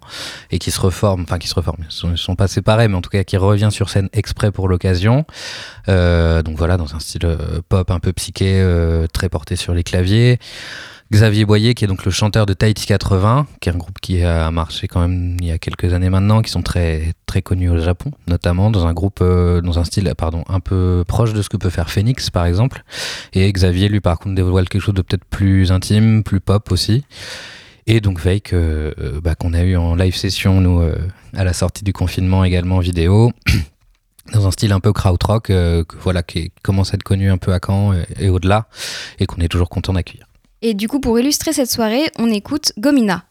et 0.50 0.58
qui 0.58 0.70
se 0.70 0.80
reforme, 0.80 1.22
enfin 1.22 1.38
qui 1.38 1.48
se 1.48 1.54
reforme, 1.54 1.84
ils 1.88 1.90
sont, 1.92 2.10
ils 2.10 2.18
sont 2.18 2.36
pas 2.36 2.48
séparés, 2.48 2.88
mais 2.88 2.96
en 2.96 3.02
tout 3.02 3.10
cas 3.10 3.24
qui 3.24 3.38
revient 3.38 3.70
sur 3.70 3.88
scène 3.88 4.10
exprès 4.12 4.52
pour 4.52 4.68
l'occasion. 4.68 5.24
Euh, 5.88 6.42
donc 6.42 6.58
voilà, 6.58 6.76
dans 6.82 6.94
un 6.94 7.00
style 7.00 7.24
euh, 7.24 7.60
pop 7.68 7.90
un 7.90 8.00
peu 8.00 8.12
psyché, 8.12 8.60
euh, 8.60 9.06
très 9.06 9.28
porté 9.28 9.56
sur 9.56 9.74
les 9.74 9.82
claviers. 9.82 10.38
Xavier 11.12 11.44
Boyer, 11.44 11.74
qui 11.74 11.84
est 11.84 11.88
donc 11.88 12.06
le 12.06 12.10
chanteur 12.10 12.46
de 12.46 12.54
Tahiti 12.54 12.86
80, 12.86 13.46
qui 13.60 13.68
est 13.68 13.72
un 13.72 13.76
groupe 13.76 13.98
qui 14.00 14.22
a 14.22 14.50
marché 14.50 14.88
quand 14.88 15.00
même 15.00 15.36
il 15.40 15.46
y 15.46 15.50
a 15.50 15.58
quelques 15.58 15.92
années 15.92 16.08
maintenant, 16.08 16.40
qui 16.40 16.50
sont 16.50 16.62
très 16.62 17.12
très 17.26 17.42
connus 17.42 17.68
au 17.68 17.78
Japon, 17.78 18.12
notamment 18.26 18.70
dans 18.70 18.86
un 18.86 18.94
groupe, 18.94 19.18
euh, 19.20 19.60
dans 19.60 19.78
un 19.78 19.84
style 19.84 20.10
pardon 20.16 20.42
un 20.48 20.60
peu 20.60 21.04
proche 21.06 21.34
de 21.34 21.42
ce 21.42 21.50
que 21.50 21.58
peut 21.58 21.68
faire 21.68 21.90
Phoenix 21.90 22.30
par 22.30 22.46
exemple. 22.46 22.82
Et 23.34 23.52
Xavier 23.52 23.88
lui 23.88 24.00
par 24.00 24.18
contre 24.18 24.34
dévoile 24.34 24.68
quelque 24.68 24.82
chose 24.82 24.94
de 24.94 25.02
peut-être 25.02 25.26
plus 25.26 25.70
intime, 25.70 26.22
plus 26.24 26.40
pop 26.40 26.72
aussi. 26.72 27.04
Et 27.86 28.00
donc 28.00 28.18
Fake, 28.20 28.54
bah, 29.22 29.34
qu'on 29.34 29.54
a 29.54 29.62
eu 29.62 29.76
en 29.76 29.96
live 29.96 30.14
session 30.14 30.60
nous 30.60 30.80
à 31.34 31.44
la 31.44 31.52
sortie 31.52 31.82
du 31.84 31.92
confinement 31.92 32.44
également 32.44 32.76
en 32.76 32.80
vidéo 32.80 33.32
dans 34.32 34.46
un 34.46 34.50
style 34.50 34.72
un 34.72 34.80
peu 34.80 34.92
krautrock, 34.92 35.50
euh, 35.50 35.84
voilà, 36.00 36.22
qui 36.22 36.52
commence 36.62 36.92
à 36.92 36.94
être 36.94 37.02
connu 37.02 37.30
un 37.30 37.38
peu 37.38 37.52
à 37.52 37.58
Caen 37.64 37.92
et, 37.92 38.04
et 38.18 38.28
au-delà, 38.28 38.66
et 39.18 39.26
qu'on 39.26 39.40
est 39.40 39.48
toujours 39.48 39.68
content 39.68 39.92
d'accueillir. 39.92 40.26
Et 40.62 40.74
du 40.74 40.88
coup, 40.88 41.00
pour 41.00 41.18
illustrer 41.18 41.52
cette 41.52 41.70
soirée, 41.70 42.10
on 42.18 42.30
écoute 42.30 42.72
Gomina. 42.78 43.24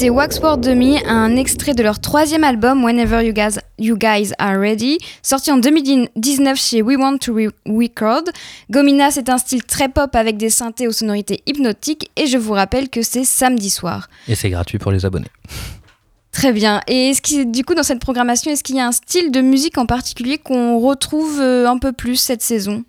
C'était 0.00 0.08
Waxworld 0.08 0.64
Demi, 0.64 0.96
un 1.04 1.36
extrait 1.36 1.74
de 1.74 1.82
leur 1.82 1.98
troisième 2.00 2.42
album 2.42 2.82
Whenever 2.82 3.22
you 3.22 3.34
guys, 3.34 3.58
you 3.78 3.98
guys 3.98 4.32
Are 4.38 4.58
Ready, 4.58 4.96
sorti 5.22 5.52
en 5.52 5.58
2019 5.58 6.58
chez 6.58 6.80
We 6.80 6.96
Want 6.96 7.18
to 7.18 7.34
Re- 7.34 7.50
Record. 7.66 8.22
Gomina, 8.70 9.10
c'est 9.10 9.28
un 9.28 9.36
style 9.36 9.62
très 9.62 9.90
pop 9.90 10.16
avec 10.16 10.38
des 10.38 10.48
synthés 10.48 10.88
aux 10.88 10.92
sonorités 10.92 11.42
hypnotiques 11.44 12.10
et 12.16 12.26
je 12.28 12.38
vous 12.38 12.54
rappelle 12.54 12.88
que 12.88 13.02
c'est 13.02 13.24
samedi 13.24 13.68
soir. 13.68 14.08
Et 14.26 14.36
c'est 14.36 14.48
gratuit 14.48 14.78
pour 14.78 14.90
les 14.90 15.04
abonnés. 15.04 15.28
Très 16.32 16.54
bien. 16.54 16.80
Et 16.88 17.10
est-ce 17.10 17.44
du 17.44 17.62
coup, 17.66 17.74
dans 17.74 17.82
cette 17.82 18.00
programmation, 18.00 18.50
est-ce 18.50 18.64
qu'il 18.64 18.76
y 18.76 18.80
a 18.80 18.86
un 18.86 18.92
style 18.92 19.30
de 19.30 19.42
musique 19.42 19.76
en 19.76 19.84
particulier 19.84 20.38
qu'on 20.38 20.78
retrouve 20.78 21.38
euh, 21.42 21.68
un 21.68 21.76
peu 21.76 21.92
plus 21.92 22.16
cette 22.16 22.40
saison? 22.40 22.84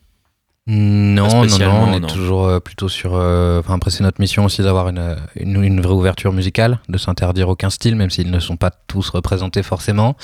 Non, 0.68 1.44
non, 1.46 1.58
non, 1.58 1.84
on 1.88 1.94
est 1.94 2.00
non. 2.00 2.08
toujours 2.08 2.46
euh, 2.46 2.60
plutôt 2.60 2.88
sur. 2.88 3.16
euh, 3.16 3.60
Enfin, 3.60 3.74
après, 3.74 3.90
c'est 3.90 4.04
notre 4.04 4.22
mission 4.22 4.46
aussi 4.46 4.62
d'avoir 4.62 4.90
une, 4.90 5.18
une, 5.36 5.64
une 5.64 5.82
vraie 5.82 5.96
ouverture 5.96 6.32
musicale, 6.34 6.80
de 6.88 7.00
s'interdire 7.00 7.50
aucun 7.50 7.72
style, 7.72 7.96
même 7.96 8.12
s'ils 8.12 8.30
ne 8.30 8.40
sont 8.40 8.58
pas 8.58 8.70
tous 8.70 9.10
représentés 9.10 9.64
forcément. 9.64 10.16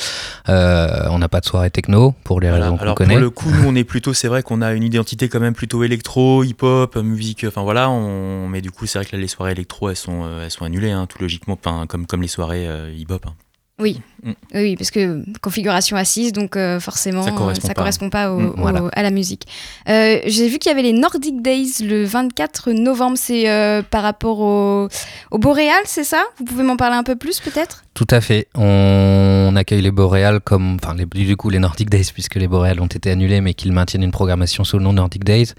Euh, 0.48 1.08
on 1.10 1.18
n'a 1.18 1.28
pas 1.28 1.40
de 1.40 1.46
soirée 1.46 1.72
techno 1.72 2.14
pour 2.24 2.40
les 2.40 2.50
Voilà. 2.50 2.66
raisons 2.66 2.78
qu'on 2.78 2.84
Alors 2.84 2.96
connaît. 2.96 3.16
pour 3.16 3.22
le 3.22 3.30
coup, 3.32 3.50
nous 3.50 3.68
on 3.68 3.76
est 3.76 3.84
plutôt, 3.84 4.14
c'est 4.14 4.28
vrai 4.28 4.44
qu'on 4.44 4.62
a 4.62 4.74
une 4.74 4.84
identité 4.84 5.28
quand 5.28 5.40
même 5.40 5.56
plutôt 5.56 5.84
électro, 5.84 6.44
hip-hop, 6.44 6.96
musique, 6.98 7.44
enfin 7.48 7.64
voilà. 7.64 7.90
On... 7.90 8.48
Mais 8.48 8.62
du 8.62 8.70
coup, 8.70 8.86
c'est 8.86 9.00
vrai 9.00 9.06
que 9.08 9.16
là, 9.16 9.22
les 9.22 9.28
soirées 9.28 9.54
électro, 9.54 9.90
elles 9.90 9.96
sont, 9.96 10.24
elles 10.44 10.52
sont 10.52 10.66
annulées, 10.66 10.92
hein, 10.92 11.08
tout 11.08 11.18
logiquement, 11.20 11.58
enfin, 11.62 11.88
comme, 11.88 12.06
comme 12.06 12.22
les 12.22 12.28
soirées 12.28 12.68
euh, 12.68 12.94
hip-hop. 12.96 13.26
hein. 13.28 13.34
Oui. 13.80 14.02
Mm. 14.24 14.32
Oui, 14.56 14.76
parce 14.76 14.92
que 14.92 15.24
configuration 15.42 15.96
assise, 15.98 16.32
donc 16.34 16.56
euh, 16.56 16.80
forcément, 16.80 17.24
Ça 17.24 17.32
correspond 17.32 17.68
ça 17.68 17.74
pas. 17.74 17.82
correspond 17.82 18.10
pas 18.10 18.32
au- 18.32 18.40
Mm, 18.40 18.54
voilà. 18.58 18.84
au- 18.84 18.90
à 18.94 19.04
la 19.04 19.12
musique. 19.12 19.44
Euh, 19.90 20.20
J'ai 20.26 20.48
vu 20.50 20.58
qu'il 20.58 20.70
y 20.70 20.74
avait 20.74 20.82
les 20.84 20.94
Nordic 20.94 21.42
Days 21.42 21.74
le 21.82 22.04
24 22.04 22.72
novembre. 22.72 23.18
C'est 23.18 23.50
euh, 23.50 23.82
par 23.82 24.04
rapport 24.04 24.40
au, 24.40 24.88
au 25.32 25.38
Boréal, 25.38 25.82
c'est 25.86 26.04
ça? 26.04 26.24
Vous 26.40 26.46
pouvez 26.46 26.64
m'en 26.64 26.78
parler 26.78 26.96
un 26.98 27.04
peu 27.04 27.16
plus, 27.16 27.40
peut-être? 27.40 27.84
Tout 27.94 28.08
à 28.12 28.22
fait. 28.22 28.48
On 28.56 29.54
accueille 29.56 29.82
les 29.82 29.92
Boréales 29.92 30.40
comme, 30.42 30.78
enfin, 30.82 30.96
du 30.96 31.36
coup, 31.38 31.50
les 31.50 31.60
Nordic 31.60 31.90
Days, 31.90 32.12
puisque 32.14 32.36
les 32.36 32.48
Boréales 32.48 32.80
ont 32.80 32.86
été 32.88 33.10
annulés, 33.12 33.42
mais 33.42 33.54
qu'ils 33.54 33.72
maintiennent 33.72 34.04
une 34.04 34.12
programmation 34.12 34.64
sous 34.64 34.78
le 34.78 34.84
nom 34.84 34.94
Nordic 34.94 35.24
Days. 35.24 35.54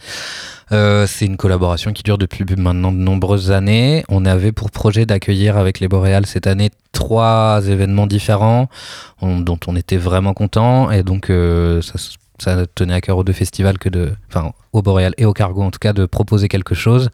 C'est 0.70 1.24
une 1.26 1.36
collaboration 1.38 1.92
qui 1.92 2.02
dure 2.02 2.18
depuis 2.18 2.44
maintenant 2.56 2.92
de 2.92 2.98
nombreuses 2.98 3.50
années. 3.50 4.04
On 4.08 4.24
avait 4.26 4.52
pour 4.52 4.70
projet 4.70 5.06
d'accueillir 5.06 5.56
avec 5.56 5.80
les 5.80 5.88
Boréales 5.88 6.26
cette 6.26 6.46
année 6.46 6.70
trois 6.92 7.60
événements 7.66 8.06
différents 8.06 8.57
on- 9.20 9.40
dont 9.40 9.58
on 9.66 9.76
était 9.76 9.96
vraiment 9.98 10.34
content. 10.34 10.90
Et 10.90 11.02
donc 11.02 11.30
euh, 11.30 11.80
ça, 11.82 11.98
tenait 12.76 12.94
à 12.94 13.00
cœur 13.00 13.18
aux 13.18 13.24
deux 13.24 13.32
festivals 13.32 13.78
que 13.78 13.88
de, 13.88 14.12
enfin 14.30 14.52
au 14.72 14.80
Boréal 14.80 15.12
et 15.18 15.24
au 15.24 15.32
Cargo 15.32 15.60
en 15.60 15.72
tout 15.72 15.80
cas 15.80 15.92
de 15.92 16.06
proposer 16.06 16.46
quelque 16.46 16.74
chose. 16.74 17.10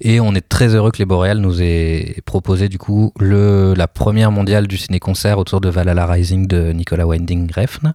Et 0.00 0.18
on 0.18 0.34
est 0.34 0.48
très 0.48 0.74
heureux 0.74 0.90
que 0.90 0.96
les 0.98 1.04
Boréales 1.04 1.40
nous 1.40 1.60
aient 1.60 2.16
proposé 2.24 2.70
du 2.70 2.78
coup 2.78 3.12
le, 3.20 3.74
la 3.76 3.86
première 3.86 4.32
mondiale 4.32 4.66
du 4.66 4.78
ciné-concert 4.78 5.36
autour 5.36 5.60
de 5.60 5.68
Valhalla 5.68 6.06
Rising 6.06 6.46
de 6.46 6.72
Nicolas 6.72 7.06
Winding 7.06 7.50
Refn 7.54 7.92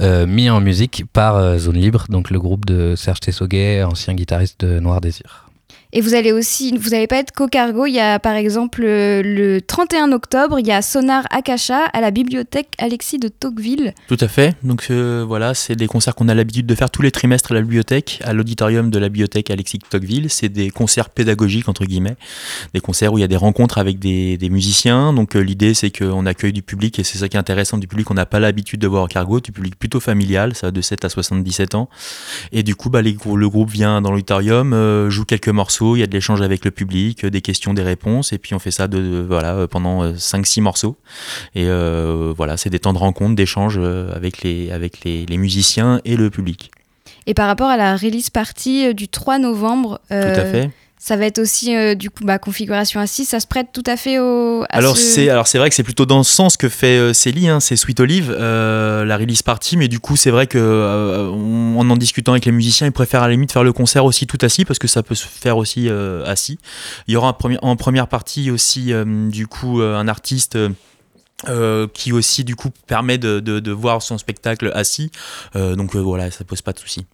euh, 0.00 0.26
mis 0.26 0.50
en 0.50 0.60
musique 0.60 1.04
par 1.12 1.36
euh, 1.36 1.58
Zone 1.58 1.76
Libre 1.76 2.06
donc 2.08 2.30
le 2.30 2.40
groupe 2.40 2.64
de 2.64 2.94
Serge 2.96 3.20
Tessoguet 3.20 3.84
ancien 3.84 4.14
guitariste 4.14 4.64
de 4.64 4.80
Noir 4.80 5.00
Désir 5.00 5.51
Et 5.94 6.00
vous 6.00 6.14
allez 6.14 6.32
aussi, 6.32 6.74
vous 6.78 6.90
n'allez 6.90 7.06
pas 7.06 7.18
être 7.18 7.32
qu'au 7.32 7.48
cargo. 7.48 7.84
Il 7.84 7.92
y 7.92 8.00
a 8.00 8.18
par 8.18 8.32
exemple 8.32 8.82
euh, 8.82 9.22
le 9.22 9.60
31 9.60 10.12
octobre, 10.12 10.58
il 10.58 10.66
y 10.66 10.72
a 10.72 10.80
Sonar 10.80 11.24
Akasha 11.30 11.84
à 11.84 12.00
la 12.00 12.10
bibliothèque 12.10 12.68
Alexis 12.78 13.18
de 13.18 13.28
Tocqueville. 13.28 13.92
Tout 14.08 14.16
à 14.18 14.26
fait. 14.26 14.56
Donc 14.62 14.86
euh, 14.90 15.22
voilà, 15.28 15.52
c'est 15.52 15.76
des 15.76 15.86
concerts 15.86 16.14
qu'on 16.14 16.30
a 16.30 16.34
l'habitude 16.34 16.64
de 16.64 16.74
faire 16.74 16.90
tous 16.90 17.02
les 17.02 17.10
trimestres 17.10 17.52
à 17.52 17.56
la 17.56 17.60
bibliothèque, 17.60 18.20
à 18.24 18.32
l'auditorium 18.32 18.90
de 18.90 18.98
la 18.98 19.10
bibliothèque 19.10 19.50
Alexis 19.50 19.78
de 19.80 19.84
Tocqueville. 19.84 20.30
C'est 20.30 20.48
des 20.48 20.70
concerts 20.70 21.10
pédagogiques 21.10 21.68
entre 21.68 21.84
guillemets, 21.84 22.16
des 22.72 22.80
concerts 22.80 23.12
où 23.12 23.18
il 23.18 23.20
y 23.20 23.24
a 23.24 23.28
des 23.28 23.36
rencontres 23.36 23.76
avec 23.76 23.98
des, 23.98 24.38
musiciens. 24.48 25.12
Donc 25.12 25.36
euh, 25.36 25.40
l'idée 25.40 25.74
c'est 25.74 25.90
qu'on 25.90 26.24
accueille 26.24 26.54
du 26.54 26.62
public 26.62 27.00
et 27.00 27.04
c'est 27.04 27.18
ça 27.18 27.28
qui 27.28 27.36
est 27.36 27.40
intéressant 27.40 27.76
du 27.76 27.86
public 27.86 28.06
qu'on 28.06 28.14
n'a 28.14 28.24
pas 28.24 28.40
l'habitude 28.40 28.80
de 28.80 28.86
voir 28.86 29.04
au 29.04 29.08
cargo, 29.08 29.40
du 29.40 29.52
public 29.52 29.78
plutôt 29.78 30.00
familial, 30.00 30.54
ça 30.54 30.68
va 30.68 30.70
de 30.70 30.80
7 30.80 31.04
à 31.04 31.10
77 31.10 31.74
ans. 31.74 31.90
Et 32.50 32.62
du 32.62 32.76
coup, 32.76 32.88
bah, 32.88 33.02
le 33.02 33.48
groupe 33.48 33.70
vient 33.70 34.00
dans 34.00 34.10
l'auditorium, 34.10 35.10
joue 35.10 35.26
quelques 35.26 35.48
morceaux, 35.48 35.81
il 35.96 36.00
y 36.00 36.02
a 36.02 36.06
de 36.06 36.12
l'échange 36.12 36.40
avec 36.42 36.64
le 36.64 36.70
public, 36.70 37.24
euh, 37.24 37.30
des 37.30 37.40
questions, 37.40 37.74
des 37.74 37.82
réponses, 37.82 38.32
et 38.32 38.38
puis 38.38 38.54
on 38.54 38.58
fait 38.58 38.70
ça 38.70 38.88
de, 38.88 38.98
de- 38.98 39.24
voilà 39.28 39.54
euh, 39.54 39.66
pendant 39.66 40.12
5-6 40.12 40.60
morceaux. 40.60 40.96
Et 41.54 41.64
euh, 41.66 42.32
voilà, 42.36 42.56
c'est 42.56 42.70
des 42.70 42.78
temps 42.78 42.92
de 42.92 42.98
rencontre, 42.98 43.34
d'échange 43.34 43.76
euh, 43.78 44.14
avec, 44.14 44.42
les, 44.42 44.70
avec 44.70 45.04
les, 45.04 45.26
les 45.26 45.36
musiciens 45.36 46.00
et 46.04 46.16
le 46.16 46.30
public. 46.30 46.70
Et 47.26 47.34
par 47.34 47.46
rapport 47.46 47.68
à 47.68 47.76
la 47.76 47.96
release 47.96 48.30
party 48.30 48.86
euh, 48.86 48.92
du 48.94 49.08
3 49.08 49.38
novembre, 49.38 50.00
euh, 50.10 50.34
Tout 50.34 50.40
à 50.40 50.44
fait. 50.44 50.70
Ça 51.04 51.16
va 51.16 51.26
être 51.26 51.40
aussi 51.40 51.74
euh, 51.74 51.96
du 51.96 52.10
coup 52.10 52.22
bah, 52.24 52.38
configuration 52.38 53.00
assise. 53.00 53.28
Ça 53.28 53.40
se 53.40 53.46
prête 53.48 53.68
tout 53.72 53.82
à 53.86 53.96
fait 53.96 54.20
au. 54.20 54.62
à 54.62 54.76
Alors 54.76 54.96
ce- 54.96 55.02
c'est 55.02 55.28
alors 55.28 55.48
c'est 55.48 55.58
vrai 55.58 55.68
que 55.68 55.74
c'est 55.74 55.82
plutôt 55.82 56.06
dans 56.06 56.22
ce 56.22 56.32
sens 56.32 56.56
que 56.56 56.68
fait 56.68 56.96
euh, 56.96 57.12
Célie, 57.12 57.48
hein, 57.48 57.58
c'est 57.58 57.74
Sweet 57.74 57.98
Olive, 57.98 58.32
euh, 58.38 59.04
la 59.04 59.16
release 59.16 59.42
party, 59.42 59.76
mais 59.76 59.88
du 59.88 59.98
coup 59.98 60.14
c'est 60.16 60.30
vrai 60.30 60.46
que 60.46 60.58
euh, 60.58 61.28
on- 61.28 61.80
en 61.80 61.90
en 61.90 61.96
discutant 61.96 62.32
avec 62.32 62.44
les 62.44 62.52
musiciens, 62.52 62.86
ils 62.86 62.92
préfèrent 62.92 63.22
à 63.24 63.26
la 63.26 63.32
limite 63.32 63.50
faire 63.50 63.64
le 63.64 63.72
concert 63.72 64.04
aussi 64.04 64.28
tout 64.28 64.38
assis 64.42 64.64
parce 64.64 64.78
que 64.78 64.86
ça 64.86 65.02
peut 65.02 65.16
se 65.16 65.26
faire 65.26 65.56
aussi 65.56 65.88
assis. 66.24 66.58
Il 67.08 67.14
y 67.14 67.16
aura 67.16 67.28
un 67.28 67.32
premier- 67.32 67.58
en 67.62 67.74
première 67.74 68.06
partie 68.06 68.50
aussi 68.52 68.92
du 69.30 69.46
coup 69.48 69.80
un 69.82 70.06
artiste. 70.08 70.56
euh, 71.48 71.88
qui 71.92 72.12
aussi 72.12 72.44
du 72.44 72.54
coup 72.54 72.70
permet 72.86 73.18
de, 73.18 73.40
de- 73.40 73.58
de 73.58 73.72
voir 73.72 74.00
son 74.00 74.16
spectacle 74.16 74.70
assis 74.76 75.10
Euh, 75.56 75.74
donc 75.74 75.96
euh, 75.96 75.98
voilà 75.98 76.30
ça 76.30 76.44
pose 76.44 76.62
pas 76.62 76.72
de 76.72 76.78
souci 76.78 77.04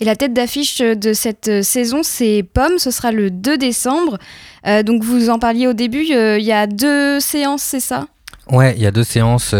Et 0.00 0.04
la 0.06 0.16
tête 0.16 0.32
d'affiche 0.32 0.78
de 0.78 1.12
cette 1.12 1.48
euh, 1.48 1.62
saison, 1.62 2.02
c'est 2.02 2.42
Pomme. 2.42 2.78
Ce 2.78 2.90
sera 2.90 3.12
le 3.12 3.30
2 3.30 3.58
décembre. 3.58 4.18
Euh, 4.66 4.82
donc 4.82 5.04
vous 5.04 5.28
en 5.28 5.38
parliez 5.38 5.66
au 5.66 5.74
début. 5.74 6.06
euh, 6.12 6.38
Il 6.38 6.44
y 6.44 6.52
a 6.52 6.66
deux 6.66 7.20
séances, 7.20 7.62
c'est 7.62 7.80
ça? 7.80 8.06
Ouais, 8.50 8.74
il 8.76 8.82
y 8.82 8.86
a 8.86 8.90
deux 8.90 9.04
séances 9.04 9.54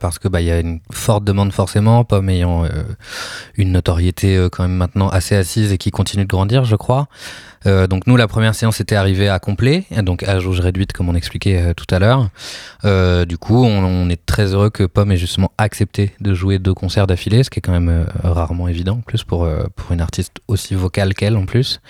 parce 0.00 0.20
que 0.20 0.28
bah 0.28 0.40
il 0.40 0.46
y 0.46 0.52
a 0.52 0.60
une 0.60 0.78
forte 0.92 1.24
demande 1.24 1.52
forcément, 1.52 2.04
Pomme 2.04 2.28
ayant 2.28 2.64
une 3.56 3.72
notoriété 3.72 4.46
quand 4.52 4.62
même 4.62 4.76
maintenant 4.76 5.08
assez 5.08 5.34
assise 5.34 5.72
et 5.72 5.78
qui 5.78 5.90
continue 5.90 6.22
de 6.22 6.28
grandir, 6.28 6.64
je 6.64 6.76
crois. 6.76 7.08
Euh, 7.66 7.86
donc 7.86 8.06
nous, 8.06 8.16
la 8.16 8.28
première 8.28 8.54
séance 8.54 8.80
était 8.80 8.94
arrivée 8.94 9.28
à 9.28 9.38
complet, 9.38 9.84
donc 10.02 10.22
à 10.22 10.38
jauge 10.38 10.60
réduite 10.60 10.92
comme 10.92 11.08
on 11.08 11.14
expliquait 11.14 11.60
euh, 11.60 11.74
tout 11.74 11.86
à 11.94 11.98
l'heure. 11.98 12.28
Euh, 12.84 13.24
du 13.24 13.38
coup, 13.38 13.64
on, 13.64 14.08
est 14.08 14.24
très 14.24 14.54
heureux 14.54 14.70
que 14.70 14.84
Pomme 14.84 15.10
ait 15.10 15.16
justement 15.16 15.50
accepté 15.58 16.12
de 16.20 16.32
jouer 16.32 16.58
deux 16.58 16.74
concerts 16.74 17.06
d'affilée, 17.06 17.42
ce 17.42 17.50
qui 17.50 17.58
est 17.58 17.62
quand 17.62 17.72
même 17.72 18.06
rarement 18.22 18.68
évident, 18.68 18.98
en 18.98 19.00
plus 19.00 19.24
pour 19.24 19.48
pour 19.74 19.92
une 19.92 20.00
artiste 20.00 20.40
aussi 20.46 20.74
vocale 20.74 21.14
qu'elle 21.14 21.36
en 21.36 21.44
plus. 21.44 21.80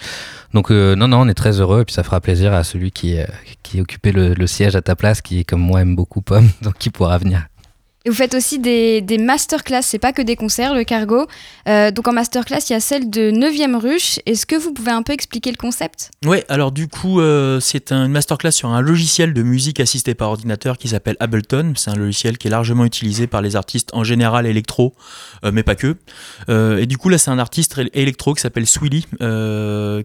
Donc 0.55 0.71
non, 0.71 1.09
non, 1.09 1.21
on 1.21 1.29
est 1.29 1.35
très 1.35 1.61
heureux 1.61 1.83
et 1.83 1.85
puis 1.85 1.95
ça 1.95 2.03
fera 2.03 2.21
plaisir 2.21 2.55
à 2.55 2.65
celui 2.65 2.91
qui, 2.91 3.19
qui 3.63 3.81
occupait 3.81 4.13
le, 4.13 4.33
le 4.33 4.47
siège 4.47 4.77
à 4.77 4.83
ta 4.83 4.97
place, 4.97 5.21
qui 5.21 5.45
comme 5.45 5.61
moi 5.61 5.83
aime 5.83 5.95
beaucoup 5.95 6.23
Pomme, 6.23 6.49
donc 6.63 6.79
qui 6.79 6.89
pourra 6.89 7.19
venir. 7.19 7.47
Et 8.07 8.09
vous 8.09 8.15
faites 8.15 8.35
aussi 8.35 8.61
des, 8.61 9.01
des 9.01 9.19
masterclass, 9.19 9.83
c'est 9.83 9.99
pas 9.99 10.13
que 10.13 10.23
des 10.23 10.37
concerts, 10.37 10.75
le 10.77 10.85
cargo. 10.85 11.27
Euh, 11.69 11.91
donc 11.91 12.07
en 12.07 12.13
masterclass, 12.13 12.61
il 12.71 12.73
y 12.75 12.77
a 12.77 12.81
celle 12.81 13.11
de 13.11 13.33
9e 13.33 13.75
ruche. 13.77 14.21
Est-ce 14.27 14.47
que 14.47 14.55
vous 14.55 14.73
pouvez 14.73 14.93
un 14.93 15.03
peu 15.03 15.13
expliquer 15.13 15.51
le 15.51 15.57
concept? 15.57 16.13
Ouais, 16.25 16.45
alors 16.49 16.71
du 16.71 16.87
coup, 16.87 17.21
euh, 17.21 17.59
c'est 17.59 17.91
un- 17.91 18.05
une 18.07 18.13
masterclass 18.13 18.53
sur 18.53 18.69
un 18.69 18.81
logiciel 18.81 19.35
de 19.35 19.43
musique 19.43 19.81
assisté 19.81 20.15
par 20.15 20.29
ordinateur 20.31 20.79
qui 20.79 20.87
s'appelle 20.87 21.17
Ableton. 21.19 21.73
C'est 21.75 21.91
un 21.91 21.97
logiciel 21.97 22.39
qui 22.39 22.47
est 22.47 22.51
largement 22.51 22.85
utilisé 22.85 23.27
par 23.27 23.43
les 23.43 23.57
artistes 23.57 23.91
en 23.93 24.05
général 24.05 24.47
électro, 24.47 24.95
euh, 25.45 25.51
mais 25.53 25.65
pas 25.65 25.75
que. 25.75 25.97
Et 26.49 26.87
du 26.87 26.99
coup, 26.99 27.09
là, 27.09 27.19
c'est 27.19 27.33
un 27.33 27.41
artiste 27.41 27.77
él- 27.77 27.91
électro 27.93 28.35
qui 28.35 28.41
s'appelle 28.43 28.69
Swilly 28.69 29.03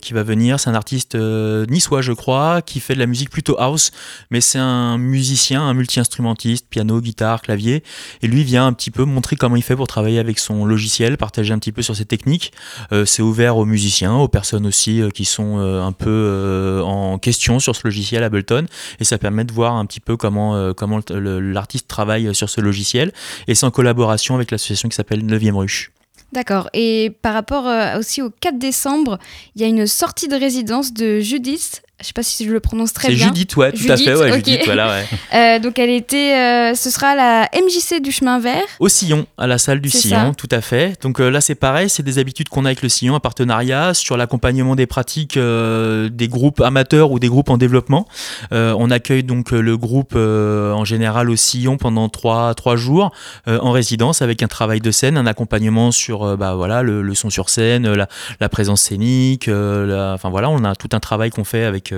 qui 0.01 0.13
va 0.13 0.23
venir. 0.23 0.59
C'est 0.59 0.71
un 0.71 0.75
artiste 0.75 1.13
niçois, 1.15 2.01
je 2.01 2.13
crois, 2.13 2.63
qui 2.63 2.79
fait 2.79 2.95
de 2.95 2.99
la 2.99 3.05
musique 3.05 3.29
plutôt 3.29 3.59
house, 3.59 3.91
mais 4.31 4.41
c'est 4.41 4.57
un 4.57 4.97
musicien, 4.97 5.61
un 5.61 5.75
multi-instrumentiste, 5.75 6.65
piano, 6.67 6.99
guitare, 6.99 7.43
clavier. 7.43 7.83
Et 8.21 8.27
lui 8.27 8.43
vient 8.43 8.67
un 8.67 8.73
petit 8.73 8.91
peu 8.91 9.05
montrer 9.05 9.35
comment 9.35 9.55
il 9.55 9.63
fait 9.63 9.75
pour 9.75 9.87
travailler 9.87 10.19
avec 10.19 10.39
son 10.39 10.65
logiciel, 10.65 11.17
partager 11.17 11.53
un 11.53 11.59
petit 11.59 11.71
peu 11.71 11.81
sur 11.81 11.95
ses 11.95 12.05
techniques. 12.05 12.51
Euh, 12.91 13.05
c'est 13.05 13.21
ouvert 13.21 13.57
aux 13.57 13.65
musiciens, 13.65 14.15
aux 14.15 14.27
personnes 14.27 14.65
aussi 14.65 15.01
euh, 15.01 15.09
qui 15.09 15.25
sont 15.25 15.59
euh, 15.59 15.81
un 15.81 15.91
peu 15.91 16.81
en 16.83 17.17
question 17.17 17.59
sur 17.59 17.75
ce 17.75 17.81
logiciel 17.85 18.23
Ableton, 18.23 18.65
et 18.99 19.03
ça 19.03 19.17
permet 19.17 19.43
de 19.43 19.51
voir 19.51 19.75
un 19.75 19.85
petit 19.85 19.99
peu 19.99 20.17
comment, 20.17 20.71
l'artiste 21.09 21.87
travaille 21.87 22.33
sur 22.33 22.49
ce 22.49 22.61
logiciel, 22.61 23.11
et 23.47 23.55
c'est 23.55 23.65
en 23.65 23.71
collaboration 23.71 24.35
avec 24.35 24.51
l'association 24.51 24.89
qui 24.89 24.95
s'appelle 24.95 25.23
9e 25.25 25.55
Ruche. 25.55 25.91
D'accord. 26.31 26.69
Et 26.73 27.11
par 27.21 27.33
rapport 27.33 27.65
aussi 27.97 28.21
au 28.21 28.29
4 28.29 28.57
décembre, 28.57 29.19
il 29.55 29.61
y 29.61 29.65
a 29.65 29.67
une 29.67 29.85
sortie 29.85 30.27
de 30.27 30.35
résidence 30.35 30.93
de 30.93 31.19
Judith. 31.19 31.83
Je 32.01 32.07
sais 32.07 32.13
pas 32.13 32.23
si 32.23 32.45
je 32.45 32.51
le 32.51 32.59
prononce 32.59 32.93
très 32.93 33.09
C'est 33.09 33.15
bien. 33.15 33.27
Judith, 33.27 33.55
ouais, 33.57 33.71
tout 33.71 33.85
à 33.89 33.95
fait, 33.97 34.15
ouais. 34.15 34.33
Judith, 34.33 34.61
voilà, 34.65 34.87
ouais. 34.89 35.05
Euh, 35.33 35.59
donc 35.59 35.79
elle 35.79 35.89
était, 35.89 36.35
euh, 36.35 36.75
ce 36.75 36.89
sera 36.89 37.15
la 37.15 37.47
MJC 37.55 38.01
du 38.01 38.11
chemin 38.11 38.39
vert. 38.39 38.63
Au 38.79 38.89
Sillon, 38.89 39.25
à 39.37 39.47
la 39.47 39.57
salle 39.57 39.79
du 39.79 39.89
C'est 39.89 39.99
Sillon, 39.99 40.29
ça. 40.29 40.33
tout 40.35 40.49
à 40.51 40.59
fait. 40.61 41.01
Donc 41.01 41.19
euh, 41.21 41.29
là, 41.29 41.39
c'est 41.41 41.55
pareil, 41.55 41.89
c'est 41.89 42.03
des 42.03 42.17
habitudes 42.19 42.49
qu'on 42.49 42.65
a 42.65 42.69
avec 42.69 42.81
le 42.81 42.89
Sillon, 42.89 43.15
un 43.15 43.19
partenariat 43.21 43.93
sur 43.93 44.17
l'accompagnement 44.17 44.75
des 44.75 44.87
pratiques 44.87 45.37
des 45.37 46.27
groupes 46.27 46.59
amateurs 46.61 47.11
ou 47.11 47.19
des 47.19 47.27
groupes 47.29 47.49
en 47.49 47.57
développement. 47.57 48.07
On 48.51 48.91
accueille 48.91 49.23
donc 49.23 49.51
le 49.51 49.77
groupe 49.77 50.15
en 50.15 50.83
général 50.85 51.29
au 51.29 51.35
Sillon 51.35 51.77
pendant 51.77 52.09
trois, 52.09 52.53
trois 52.55 52.75
jours 52.75 53.11
en 53.47 53.71
résidence 53.71 54.21
avec 54.21 54.43
un 54.43 54.47
travail 54.47 54.79
de 54.81 54.91
scène, 54.91 55.17
un 55.17 55.25
accompagnement 55.27 55.91
sur 55.91 56.37
bah, 56.37 56.55
voilà, 56.55 56.81
le, 56.83 57.01
le 57.01 57.15
son 57.15 57.29
sur 57.29 57.49
scène, 57.49 57.91
la, 57.93 58.07
la 58.39 58.49
présence 58.49 58.81
scénique. 58.81 59.47
la- 59.47 60.11
enfin 60.13 60.29
voilà, 60.29 60.49
on 60.49 60.63
a 60.63 60.75
tout 60.75 60.89
un 60.93 60.99
travail 60.99 61.29
qu'on 61.29 61.43
fait 61.43 61.63
avec, 61.63 61.90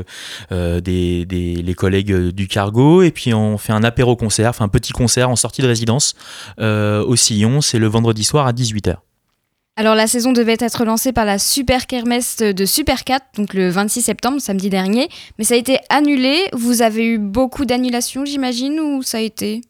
euh, 0.51 0.79
des, 0.81 1.25
des- 1.25 1.55
les 1.55 1.73
collègues 1.73 2.13
du 2.29 2.47
cargo. 2.47 3.01
Et 3.01 3.11
puis 3.11 3.33
on 3.33 3.57
fait 3.57 3.73
un 3.73 3.83
apéro 3.83 4.15
concert, 4.15 4.49
enfin 4.49 4.65
un 4.65 4.69
petit 4.69 4.93
concert 4.93 5.29
en 5.29 5.35
sortie 5.35 5.61
de 5.61 5.67
résidence 5.67 6.15
euh, 6.59 7.03
au 7.05 7.15
Sillon. 7.15 7.61
C'est 7.61 7.79
le 7.79 7.87
vendredi 7.87 8.23
soir 8.23 8.47
à 8.47 8.53
18h. 8.53 8.95
Alors 9.75 9.95
la 9.95 10.05
saison 10.05 10.33
devait 10.33 10.57
être 10.59 10.85
lancée 10.85 11.13
par 11.13 11.25
la 11.25 11.39
Super 11.39 11.87
Kermesse 11.87 12.37
de 12.37 12.63
Super 12.65 13.03
4, 13.03 13.25
donc 13.37 13.55
le 13.55 13.69
26 13.69 14.03
septembre, 14.03 14.39
samedi 14.39 14.69
dernier, 14.69 15.09
mais 15.39 15.43
ça 15.43 15.55
a 15.55 15.57
été 15.57 15.79
annulé. 15.89 16.37
Vous 16.53 16.83
avez 16.83 17.03
eu 17.07 17.17
beaucoup 17.17 17.65
d'annulations, 17.65 18.23
j'imagine, 18.23 18.79
ou 18.79 19.01
ça 19.01 19.17
a 19.17 19.21
été 19.21 19.61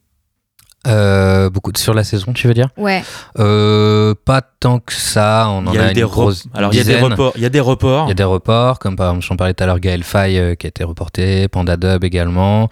Euh, 0.86 1.50
beaucoup 1.50 1.72
de- 1.72 1.78
sur 1.78 1.94
la 1.94 2.04
saison, 2.04 2.34
tu 2.34 2.48
veux 2.48 2.54
dire 2.54 2.68
Ouais. 2.78 3.04
euh, 3.40 4.14
Pas 4.26 4.42
tant 4.42 4.80
que 4.80 4.92
ça. 4.94 5.48
On 5.50 5.66
en 5.68 5.72
Il 5.72 5.76
y 5.76 5.78
a, 5.80 5.84
a 5.86 5.88
une 5.90 5.94
des, 5.94 6.02
grosse 6.02 6.46
Alors 6.54 6.74
il 6.74 6.78
y 6.78 6.82
a 6.82 6.84
des 6.84 7.00
reports. 7.00 7.32
Il 7.36 7.42
y 7.42 7.46
a 7.46 7.50
des 7.50 7.60
reports. 7.62 8.06
Il 8.08 8.10
y 8.10 8.12
a 8.12 8.16
des 8.16 8.24
reports, 8.24 8.80
comme 8.80 8.96
par 8.96 9.10
exemple, 9.10 9.26
j'en 9.26 9.36
parlais 9.38 9.54
tout 9.54 9.64
à 9.64 9.68
l'heure, 9.68 9.80
Gaël 9.80 10.04
Faye 10.04 10.38
euh, 10.38 10.56
qui 10.56 10.68
a 10.68 10.70
été 10.70 10.84
reporté, 10.84 11.48
Panda 11.48 11.78
Dub 11.78 12.04
également. 12.04 12.70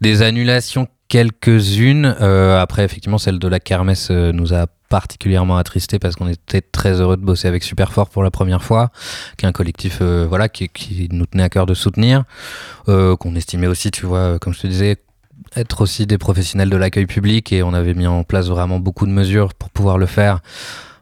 Des 0.00 0.22
annulations, 0.22 0.88
quelques-unes. 1.08 2.16
Euh, 2.20 2.60
après, 2.60 2.84
effectivement, 2.84 3.18
celle 3.18 3.38
de 3.38 3.48
la 3.48 3.60
Kermesse 3.60 4.08
euh, 4.10 4.32
nous 4.32 4.54
a 4.54 4.66
particulièrement 4.88 5.56
attristé 5.56 5.98
parce 6.00 6.16
qu'on 6.16 6.28
était 6.28 6.62
très 6.62 7.00
heureux 7.00 7.16
de 7.16 7.22
bosser 7.24 7.46
avec 7.46 7.62
Superfort 7.62 8.08
pour 8.08 8.22
la 8.24 8.30
première 8.32 8.62
fois, 8.62 8.90
qui 9.36 9.44
est 9.44 9.48
un 9.48 9.52
collectif 9.52 9.98
euh, 10.00 10.26
voilà, 10.28 10.48
qui, 10.48 10.68
qui 10.68 11.08
nous 11.12 11.26
tenait 11.26 11.44
à 11.44 11.48
cœur 11.48 11.66
de 11.66 11.74
soutenir, 11.74 12.24
euh, 12.88 13.14
qu'on 13.16 13.36
estimait 13.36 13.68
aussi, 13.68 13.90
tu 13.92 14.04
vois, 14.06 14.38
comme 14.40 14.52
je 14.52 14.60
te 14.62 14.66
disais, 14.66 14.96
être 15.56 15.82
aussi 15.82 16.06
des 16.06 16.18
professionnels 16.18 16.70
de 16.70 16.76
l'accueil 16.76 17.06
public 17.06 17.52
et 17.52 17.62
on 17.62 17.74
avait 17.74 17.94
mis 17.94 18.06
en 18.06 18.24
place 18.24 18.48
vraiment 18.48 18.78
beaucoup 18.78 19.06
de 19.06 19.12
mesures 19.12 19.54
pour 19.54 19.70
pouvoir 19.70 19.98
le 19.98 20.06
faire. 20.06 20.40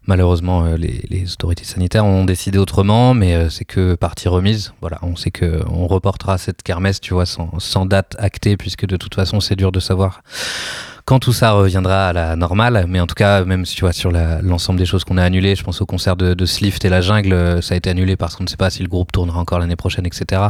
Malheureusement, 0.09 0.65
euh, 0.65 0.77
les, 0.79 1.33
autorités 1.35 1.65
sanitaires 1.65 2.07
ont 2.07 2.25
décidé 2.25 2.57
autrement, 2.57 3.13
mais 3.13 3.35
euh, 3.35 3.51
c'est 3.51 3.67
que 3.67 3.95
partie 3.95 4.27
remise. 4.29 4.73
Voilà, 4.81 4.99
on 5.03 5.17
sait 5.17 5.31
que 5.31 5.61
on 5.71 5.87
reportera 5.87 6.39
cette 6.39 6.63
kermesse, 6.63 6.99
tu 6.99 7.13
vois, 7.13 7.27
sans, 7.27 7.85
date 7.85 8.17
actée, 8.19 8.57
puisque 8.57 8.87
de 8.87 8.97
toute 8.97 9.15
façon, 9.15 9.41
c'est 9.41 9.55
dur 9.55 9.71
de 9.71 9.81
savoir 9.81 10.23
quand 11.05 11.19
tout 11.19 11.35
ça 11.35 11.53
reviendra 11.53 12.09
à 12.09 12.13
la 12.15 12.37
normale. 12.37 12.87
Mais 12.89 13.01
en 13.01 13.07
tout 13.07 13.15
cas, 13.15 13.45
même 13.45 13.67
si 13.67 13.77
tu 13.77 13.83
vois 13.83 13.93
sur 13.93 14.11
l'ensemble 14.11 14.79
des 14.79 14.87
choses 14.87 15.05
qu'on 15.05 15.19
a 15.19 15.23
annulées, 15.23 15.55
je 15.55 15.63
pense 15.63 15.83
au 15.83 15.87
concert 15.87 16.17
de, 16.17 16.47
Slift 16.47 16.83
et 16.87 16.89
la 16.89 17.03
Jungle, 17.03 17.35
euh, 17.35 17.61
ça 17.61 17.75
a 17.75 17.77
été 17.77 17.91
annulé 17.91 18.17
parce 18.17 18.35
qu'on 18.35 18.45
ne 18.45 18.49
sait 18.49 18.57
pas 18.57 18.71
si 18.71 18.83
le 18.83 18.89
groupe 18.89 19.13
tournera 19.13 19.39
encore 19.39 19.59
l'année 19.59 19.77
prochaine, 19.77 20.07
etc. 20.07 20.41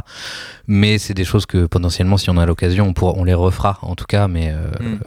Mais 0.68 0.98
c'est 0.98 1.14
des 1.14 1.24
choses 1.24 1.46
que 1.46 1.66
potentiellement, 1.66 2.16
si 2.16 2.30
on 2.30 2.36
a 2.36 2.46
l'occasion, 2.46 2.94
on, 3.02 3.24
les 3.24 3.34
refera, 3.34 3.80
en 3.82 3.96
tout 3.96 4.06
cas. 4.06 4.28
Mais 4.28 4.52
euh, 4.52 4.70
Mm. 4.80 4.98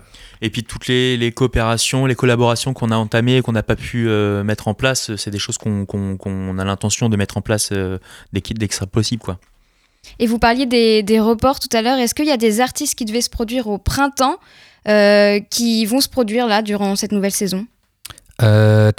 Et 0.42 0.50
puis 0.50 0.64
toutes 0.64 0.88
les, 0.88 1.32
coopérations, 1.36 2.06
les 2.06 2.16
collaborations 2.16 2.74
qu'on 2.74 2.90
a 2.90 2.96
entamées 2.96 3.38
et 3.38 3.42
qu'on 3.42 3.52
n'a 3.52 3.64
pas 3.64 3.76
pu 3.76 4.08
euh, 4.08 4.44
mettre 4.44 4.68
en 4.68 4.74
place, 4.74 5.16
c'est 5.16 5.30
des 5.30 5.38
choses 5.38 5.58
qu'on 5.60 6.58
a 6.58 6.66
l'intention 6.66 7.10
de 7.10 7.18
mettre 7.18 7.38
en 7.38 7.42
place 7.42 7.70
euh, 7.72 8.00
dès 8.34 8.42
dès 8.42 8.68
que 8.68 8.86
possible. 8.86 9.38
Et 10.20 10.28
vous 10.28 10.40
parliez 10.40 10.66
des, 10.66 11.04
des 11.04 11.20
reports 11.20 11.60
tout 11.60 11.76
à 11.76 11.82
l'heure. 11.82 11.98
Est-ce 12.00 12.16
qu'il 12.16 12.26
y 12.26 12.32
a 12.32 12.38
des 12.38 12.60
artistes 12.60 12.96
qui 12.96 13.06
devaient 13.06 13.22
se 13.22 13.30
produire 13.30 13.68
au 13.68 13.78
printemps 13.78 14.38
euh, 14.88 15.40
qui 15.52 15.86
vont 15.86 16.02
se 16.02 16.10
produire 16.10 16.48
là 16.48 16.64
durant 16.64 16.96
cette 16.96 17.12
nouvelle 17.12 17.32
saison? 17.32 17.68
Euh. 18.44 18.92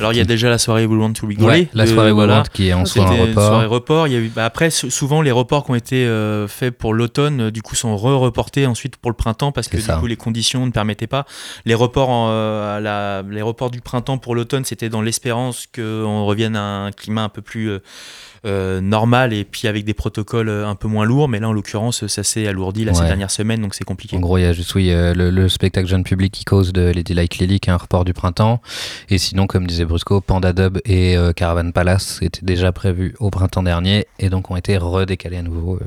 Alors 0.00 0.12
il 0.12 0.16
y 0.16 0.20
a 0.20 0.24
déjà 0.24 0.48
la 0.48 0.58
soirée 0.58 0.86
We 0.86 0.98
Want 1.00 1.12
to. 1.14 1.26
Ouais, 1.26 1.68
la 1.74 1.86
soirée 1.86 2.12
voilà. 2.12 2.38
Won't 2.38 2.48
qui 2.52 2.68
est 2.68 2.72
en 2.72 2.84
soi 2.84 3.04
un 3.04 3.06
soirée 3.08 3.20
report. 3.28 3.70
report. 3.70 4.06
Il 4.08 4.12
y 4.12 4.16
a 4.16 4.20
eu, 4.20 4.28
bah 4.34 4.44
après, 4.44 4.70
sou- 4.70 4.90
souvent, 4.90 5.22
les 5.22 5.30
reports 5.30 5.64
qui 5.64 5.70
ont 5.70 5.74
été 5.74 6.06
euh, 6.06 6.46
faits 6.48 6.76
pour 6.76 6.94
l'automne, 6.94 7.40
euh, 7.42 7.50
du 7.50 7.62
coup, 7.62 7.74
sont 7.74 7.96
re-reportés 7.96 8.66
ensuite 8.66 8.96
pour 8.96 9.10
le 9.10 9.16
printemps 9.16 9.52
parce 9.52 9.68
que 9.68 9.76
du 9.76 9.82
coup, 10.00 10.06
les 10.06 10.16
conditions 10.16 10.66
ne 10.66 10.70
permettaient 10.70 11.06
pas. 11.06 11.24
Les 11.64 11.74
reports, 11.74 12.08
en, 12.10 12.28
euh, 12.30 12.76
à 12.76 12.80
la, 12.80 13.22
les 13.28 13.42
reports 13.42 13.70
du 13.70 13.80
printemps 13.80 14.18
pour 14.18 14.34
l'automne, 14.34 14.64
c'était 14.64 14.88
dans 14.88 15.02
l'espérance 15.02 15.66
qu'on 15.74 16.24
revienne 16.24 16.56
à 16.56 16.62
un 16.86 16.90
climat 16.92 17.22
un 17.24 17.28
peu 17.28 17.42
plus 17.42 17.70
euh, 18.44 18.50
euh, 18.64 18.80
normal 18.80 19.32
et 19.32 19.44
puis 19.44 19.68
avec 19.68 19.84
des 19.84 19.94
protocoles 19.94 20.48
euh, 20.48 20.66
un 20.66 20.74
peu 20.74 20.86
moins 20.88 21.04
lourds. 21.04 21.28
Mais 21.28 21.40
là, 21.40 21.48
en 21.48 21.52
l'occurrence, 21.52 22.06
ça 22.06 22.22
s'est 22.22 22.46
alourdi 22.46 22.84
là, 22.84 22.94
ces 22.94 23.00
Ouais. 23.00 23.06
dernières 23.06 23.30
semaines, 23.30 23.60
donc 23.60 23.74
c'est 23.74 23.84
compliqué. 23.84 24.16
En 24.16 24.20
gros, 24.20 24.38
il 24.38 24.42
y 24.42 24.46
a 24.46 24.52
juste 24.52 24.74
oui, 24.74 24.90
euh, 24.90 25.14
le, 25.14 25.30
le 25.30 25.48
spectacle 25.48 25.88
jeune 25.88 26.04
public 26.04 26.32
qui 26.32 26.44
cause 26.44 26.72
de 26.72 26.82
Lady 26.90 27.14
Like 27.14 27.38
Lily, 27.38 27.60
qui 27.60 27.70
est 27.70 27.72
un 27.72 27.76
report 27.76 28.04
du 28.04 28.12
printemps. 28.14 28.60
Et 29.08 29.18
sinon, 29.18 29.46
comme 29.46 29.66
disait 29.66 29.84
Brusco, 29.84 30.20
Panda 30.20 30.52
Dub 30.52 30.78
et 30.84 31.16
euh, 31.16 31.32
Caravan 31.32 31.70
Palace 31.72 32.18
étaient 32.22 32.44
déjà 32.44 32.72
prévus 32.72 33.14
au 33.18 33.30
printemps 33.30 33.62
dernier 33.62 34.06
et 34.18 34.30
donc 34.30 34.50
ont 34.50 34.56
été 34.56 34.76
redécalés 34.76 35.38
à 35.38 35.42
nouveau 35.42 35.78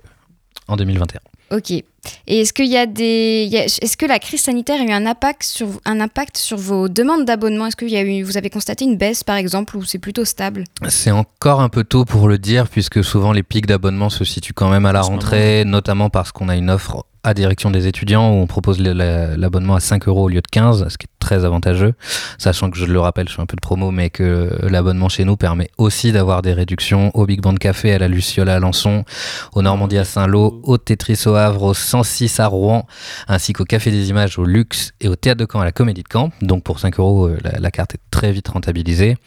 en 0.68 0.76
2021. 0.76 1.20
Ok. 1.52 1.72
Et 1.72 1.84
est-ce 2.28 2.54
qu'il 2.54 2.68
y 2.68 2.78
a 2.78 2.86
des, 2.86 3.44
il 3.48 3.54
y 3.54 3.58
a- 3.58 3.66
est-ce 3.66 3.98
que 3.98 4.06
la 4.06 4.20
crise 4.20 4.42
sanitaire 4.42 4.80
a 4.80 4.84
eu 4.84 4.92
un 4.92 5.06
impact 5.06 5.44
sur, 5.44 5.68
un 5.86 6.00
impact 6.00 6.38
sur 6.38 6.58
vos 6.58 6.88
demandes 6.88 7.26
d'abonnement? 7.26 7.68
Est-ce 7.68 7.76
qu'il 7.76 7.90
y 7.90 7.98
a 7.98 8.02
eu, 8.02 8.24
vous 8.24 8.38
avez 8.38 8.50
constaté 8.50 8.86
une 8.86 8.96
baisse 8.98 9.24
par 9.24 9.36
exemple 9.36 9.76
ou 9.78 9.84
c'est 9.84 9.98
plutôt 10.00 10.24
stable? 10.26 10.64
C'est 10.88 11.12
encore 11.12 11.60
un 11.62 11.70
peu 11.70 11.84
tôt 11.84 12.06
pour 12.06 12.28
le 12.30 12.38
dire, 12.38 12.68
puisque 12.70 13.04
souvent 13.04 13.32
les 13.34 13.44
pics 13.44 13.66
d'abonnement 13.66 14.10
se 14.10 14.24
situent 14.24 14.54
quand 14.54 14.70
même 14.70 14.86
à 14.86 14.94
la 14.94 15.02
rentrée, 15.02 15.64
notamment 15.66 16.10
parce 16.10 16.32
qu'on 16.32 16.48
a 16.50 16.56
une 16.56 16.70
offre 16.70 17.06
à 17.24 17.34
direction 17.34 17.72
des 17.72 17.88
étudiants 17.88 18.30
où 18.32 18.36
on 18.42 18.48
propose 18.48 18.80
l'abonnement 18.80 19.76
à 19.76 19.82
5 19.82 20.08
euros 20.08 20.24
au 20.26 20.30
lieu 20.30 20.40
de 20.42 20.48
15, 20.50 20.88
ce 20.88 20.98
qui 20.98 21.08
est 21.08 21.17
très 21.28 21.44
avantageux, 21.44 21.94
sachant 22.38 22.72
que 22.72 22.78
je 22.78 22.86
le 22.86 23.02
rappelle, 23.02 23.28
je 23.28 23.34
fais 23.34 23.42
un 23.42 23.46
peu 23.46 23.58
de 23.58 23.62
promo, 23.62 23.92
mais 23.92 24.10
que 24.10 24.50
l'abonnement 24.70 25.10
chez 25.10 25.26
nous 25.26 25.36
permet 25.36 25.70
aussi 25.78 26.14
d'avoir 26.14 26.42
des 26.42 26.54
réductions 26.54 27.12
au 27.16 27.26
Big 27.26 27.42
Band 27.42 27.56
Café, 27.56 27.92
à 27.92 28.00
la 28.00 28.08
Luciole 28.08 28.48
à 28.48 28.56
Alençon, 28.56 29.04
au 29.52 29.62
Normandie 29.62 29.98
à 29.98 30.06
Saint-Lô, 30.06 30.62
au 30.64 30.78
Tetris 30.78 31.24
au 31.26 31.36
Havre, 31.36 31.64
au 31.64 31.74
106 31.74 32.40
à 32.40 32.48
Rouen, 32.48 32.88
ainsi 33.28 33.52
qu'au 33.52 33.66
Café 33.66 33.92
des 33.92 34.10
Images 34.10 34.40
au 34.40 34.46
Luxe 34.46 34.94
et 35.02 35.10
au 35.10 35.18
Théâtre 35.18 35.42
de 35.42 35.48
Caen 35.52 35.60
à 35.60 35.66
la 35.66 35.74
Comédie 35.74 36.04
de 36.04 36.08
Caen. 36.10 36.32
Donc 36.42 36.64
pour 36.64 36.80
5 36.80 36.98
euros, 36.98 37.28
euh, 37.28 37.38
la, 37.44 37.72
carte 37.72 37.96
est 37.96 38.02
très 38.10 38.32
vite 38.32 38.48
rentabilisée. 38.48 39.18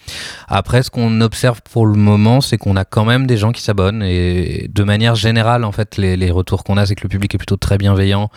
Après, 0.48 0.82
ce 0.82 0.90
qu'on 0.90 1.20
observe 1.20 1.60
pour 1.70 1.84
le 1.84 1.98
moment, 1.98 2.40
c'est 2.40 2.56
qu'on 2.56 2.76
a 2.76 2.86
quand 2.86 3.04
même 3.04 3.26
des 3.26 3.36
gens 3.36 3.52
qui 3.52 3.60
s'abonnent 3.60 4.02
et 4.02 4.70
de 4.72 4.84
manière 4.84 5.16
générale, 5.16 5.64
en 5.64 5.72
fait, 5.72 5.98
les, 5.98 6.16
les 6.16 6.30
retours 6.30 6.64
qu'on 6.64 6.78
a, 6.78 6.86
c'est 6.86 6.94
que 6.94 7.02
le 7.02 7.10
public 7.10 7.34
est 7.34 7.38
plutôt 7.38 7.58
très 7.58 7.76
bienveillant, 7.76 8.30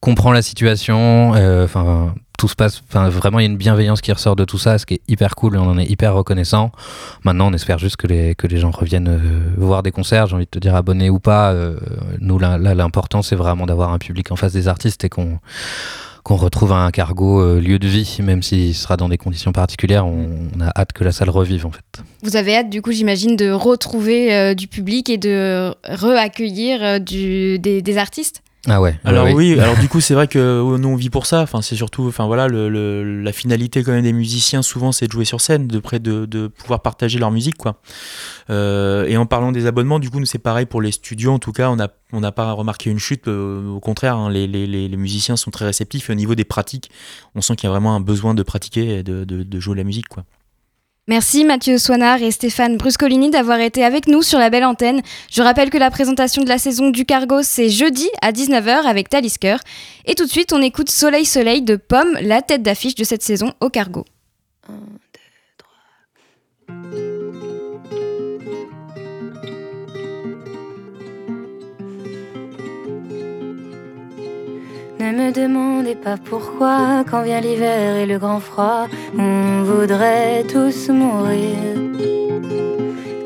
comprend 0.00 0.32
la 0.32 0.42
situation, 0.42 1.34
euh, 1.36 1.64
enfin. 1.64 2.14
Tout 2.38 2.48
se 2.48 2.54
passe, 2.54 2.82
enfin 2.88 3.08
vraiment 3.10 3.40
il 3.40 3.42
y 3.42 3.46
a 3.46 3.50
une 3.50 3.58
bienveillance 3.58 4.00
qui 4.00 4.12
ressort 4.12 4.36
de 4.36 4.44
tout 4.44 4.58
ça, 4.58 4.78
ce 4.78 4.86
qui 4.86 4.94
est 4.94 5.00
hyper 5.08 5.34
cool 5.34 5.56
et 5.56 5.58
on 5.58 5.68
en 5.68 5.76
est 5.76 5.84
hyper 5.84 6.14
reconnaissant. 6.14 6.70
Maintenant 7.24 7.50
on 7.50 7.52
espère 7.52 7.78
juste 7.78 7.96
que 7.96 8.06
les, 8.06 8.34
que 8.36 8.46
les 8.46 8.58
gens 8.58 8.70
reviennent 8.70 9.08
euh, 9.08 9.18
voir 9.58 9.82
des 9.82 9.90
concerts, 9.90 10.28
j'ai 10.28 10.36
envie 10.36 10.44
de 10.44 10.50
te 10.50 10.60
dire 10.60 10.76
abonnés 10.76 11.10
ou 11.10 11.18
pas. 11.18 11.52
euh, 11.52 11.76
nous 12.20 12.38
là, 12.38 12.56
l'important 12.56 13.22
c'est 13.22 13.34
vraiment 13.34 13.66
d'avoir 13.66 13.92
un 13.92 13.98
public 13.98 14.30
en 14.30 14.36
face 14.36 14.52
des 14.52 14.68
artistes 14.68 15.04
et 15.04 15.08
qu'on 15.08 15.40
qu'on 16.22 16.36
retrouve 16.36 16.72
un 16.72 16.90
cargo 16.90 17.40
euh, 17.40 17.58
lieu 17.58 17.78
de 17.78 17.88
vie, 17.88 18.18
même 18.22 18.42
s'il 18.42 18.74
sera 18.74 18.96
dans 18.98 19.08
des 19.08 19.16
conditions 19.16 19.50
particulières, 19.50 20.06
on, 20.06 20.60
a 20.60 20.70
hâte 20.78 20.92
que 20.92 21.02
la 21.02 21.10
salle 21.10 21.30
revive 21.30 21.64
en 21.64 21.70
fait. 21.70 21.84
Vous 22.22 22.36
avez 22.36 22.54
hâte, 22.54 22.68
du 22.68 22.82
coup, 22.82 22.92
j'imagine, 22.92 23.34
de 23.34 23.50
retrouver 23.50 24.54
du 24.54 24.66
public 24.66 25.08
et 25.08 25.16
de 25.16 25.74
re-accueillir 25.84 27.00
des 27.00 27.98
artistes? 27.98 28.42
Ah 28.68 28.80
ouais. 28.80 28.98
Alors 29.04 29.24
ouais, 29.24 29.34
oui, 29.34 29.52
alors 29.60 29.76
du 29.78 29.88
coup 29.88 30.00
c'est 30.00 30.14
vrai 30.14 30.28
que 30.28 30.38
euh, 30.38 30.78
nous 30.78 30.88
on 30.88 30.96
vit 30.96 31.10
pour 31.10 31.26
ça. 31.26 31.40
Enfin 31.42 31.62
c'est 31.62 31.74
surtout, 31.76 32.06
enfin 32.06 32.26
voilà, 32.26 32.48
le, 32.48 32.68
le- 32.68 33.22
la 33.22 33.32
finalité 33.32 33.82
quand 33.82 33.92
même 33.92 34.02
des 34.02 34.12
musiciens 34.12 34.62
souvent 34.62 34.92
c'est 34.92 35.06
de 35.06 35.12
jouer 35.12 35.24
sur 35.24 35.40
scène, 35.40 35.66
de 35.68 35.78
près 35.78 35.98
de, 36.00 36.26
de 36.26 36.48
pouvoir 36.48 36.82
partager 36.82 37.18
leur 37.18 37.30
musique 37.30 37.56
quoi. 37.56 37.80
Euh, 38.50 39.06
et 39.06 39.16
en 39.16 39.26
parlant 39.26 39.52
des 39.52 39.66
abonnements, 39.66 39.98
du 39.98 40.10
coup 40.10 40.20
nous 40.20 40.26
c'est 40.26 40.38
pareil 40.38 40.66
pour 40.66 40.80
les 40.82 40.92
studios. 40.92 41.32
En 41.32 41.38
tout 41.38 41.52
cas, 41.52 41.70
on 41.70 41.76
n'a 41.76 41.88
on 42.12 42.20
pas 42.32 42.52
remarqué 42.52 42.90
une 42.90 42.98
chute. 42.98 43.28
euh, 43.28 43.68
au 43.68 43.80
contraire, 43.80 44.16
hein, 44.16 44.30
les, 44.30 44.46
les- 44.46 44.66
les- 44.66 44.88
les 44.88 44.96
musiciens 44.96 45.36
sont 45.36 45.50
très 45.50 45.64
réceptifs. 45.66 46.08
Et 46.10 46.12
au 46.12 46.16
niveau 46.16 46.34
des 46.34 46.44
pratiques, 46.44 46.90
on 47.34 47.40
sent 47.40 47.56
qu'il 47.56 47.66
y 47.66 47.68
a 47.68 47.70
vraiment 47.70 47.94
un 47.94 48.00
besoin 48.00 48.34
de 48.34 48.42
pratiquer 48.42 48.98
et 48.98 49.02
de, 49.02 49.24
de- 49.24 49.42
de 49.42 49.60
jouer 49.60 49.76
la 49.76 49.84
musique 49.84 50.08
quoi. 50.08 50.24
Merci 51.08 51.46
Mathieu 51.46 51.78
Soinard 51.78 52.22
et 52.22 52.30
Stéphane 52.30 52.76
Bruscolini 52.76 53.30
d'avoir 53.30 53.60
été 53.60 53.82
avec 53.82 54.08
nous 54.08 54.20
sur 54.20 54.38
la 54.38 54.50
belle 54.50 54.66
antenne. 54.66 55.00
Je 55.30 55.40
rappelle 55.40 55.70
que 55.70 55.78
la 55.78 55.90
présentation 55.90 56.44
de 56.44 56.50
la 56.50 56.58
saison 56.58 56.90
du 56.90 57.06
Cargo, 57.06 57.40
c'est 57.42 57.70
jeudi 57.70 58.10
à 58.20 58.30
19h 58.30 58.84
avec 58.84 59.08
Talisker. 59.08 59.56
Et 60.04 60.14
tout 60.14 60.26
de 60.26 60.30
suite, 60.30 60.52
on 60.52 60.60
écoute 60.60 60.90
Soleil 60.90 61.24
Soleil 61.24 61.62
de 61.62 61.76
Pomme, 61.76 62.18
la 62.20 62.42
tête 62.42 62.62
d'affiche 62.62 62.94
de 62.94 63.04
cette 63.04 63.22
saison 63.22 63.54
au 63.62 63.70
Cargo. 63.70 64.04
Ne 75.00 75.12
me 75.12 75.30
demandez 75.30 75.94
pas 75.94 76.16
pourquoi, 76.16 77.04
quand 77.08 77.22
vient 77.22 77.40
l'hiver 77.40 77.96
et 77.98 78.06
le 78.06 78.18
grand 78.18 78.40
froid, 78.40 78.88
on 79.16 79.62
voudrait 79.62 80.42
tous 80.52 80.88
mourir. 80.88 81.54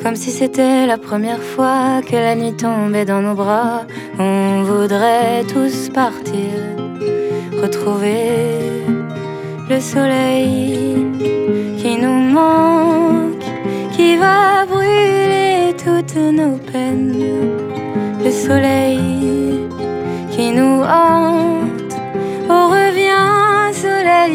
Comme 0.03 0.15
si 0.15 0.31
c'était 0.31 0.87
la 0.87 0.99
première 0.99 1.43
fois 1.43 2.03
que 2.07 2.15
la 2.15 2.35
nuit 2.35 2.53
tombait 2.55 3.07
dans 3.07 3.23
nos 3.23 3.35
bras, 3.35 3.87
on 4.19 4.65
voudrait 4.65 5.45
tous 5.45 5.89
partir, 5.89 6.53
retrouver 7.63 8.83
le 9.71 9.81
soleil 9.81 11.07
qui 11.79 11.97
nous 11.97 12.21
manque, 12.39 13.47
qui 13.93 14.17
va 14.17 14.67
brûler 14.67 15.75
toutes 15.83 16.17
nos 16.17 16.59
peines. 16.71 17.17
Le 18.23 18.31
soleil 18.31 19.61
qui 20.33 20.53
nous 20.53 20.83
hante. 20.83 21.52
Ah, 24.23 24.29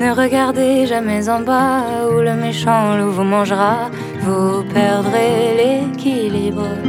ne 0.00 0.10
regardez 0.10 0.86
jamais 0.86 1.28
en 1.28 1.42
bas 1.42 2.08
où 2.10 2.18
le 2.18 2.34
méchant 2.34 2.96
loup 2.96 3.12
vous 3.12 3.22
mangera, 3.22 3.88
vous 4.22 4.64
perdrez 4.74 5.54
l'équilibre. 5.56 6.87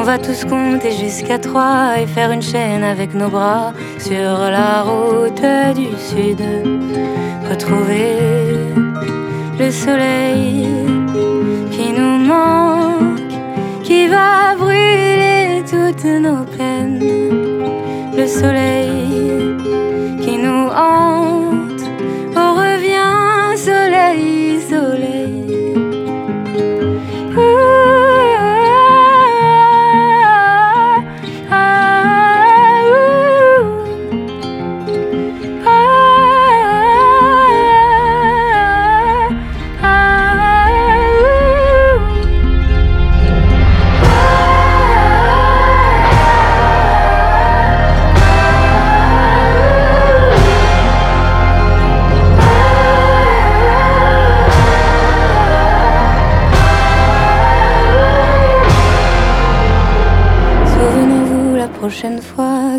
On 0.00 0.02
va 0.02 0.16
tous 0.16 0.44
compter 0.44 0.92
jusqu'à 0.92 1.40
trois 1.40 1.98
et 1.98 2.06
faire 2.06 2.30
une 2.30 2.40
chaîne 2.40 2.84
avec 2.84 3.14
nos 3.14 3.28
bras 3.28 3.72
sur 3.98 4.30
la 4.56 4.82
route 4.82 5.42
du 5.74 5.88
sud. 5.98 6.40
Retrouver 7.50 8.14
le 9.58 9.70
soleil 9.72 10.68
qui 11.72 11.92
nous 11.92 12.16
manque, 12.32 13.32
qui 13.82 14.06
va 14.06 14.54
brûler 14.56 15.64
toutes 15.68 16.04
nos 16.04 16.44
peines. 16.44 17.02
Le 18.16 18.26
soleil 18.28 19.56
qui 20.22 20.38
nous 20.38 20.68
hante, 20.68 21.82
on 22.36 22.54
revient 22.54 23.58
soleil, 23.58 24.60
soleil. 24.60 25.17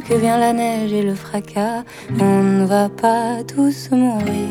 Que 0.09 0.15
vient 0.15 0.39
la 0.39 0.53
neige 0.53 0.91
et 0.91 1.03
le 1.03 1.13
fracas, 1.13 1.83
on 2.19 2.41
ne 2.41 2.65
va 2.65 2.89
pas 2.89 3.43
tous 3.47 3.91
mourir. 3.91 4.49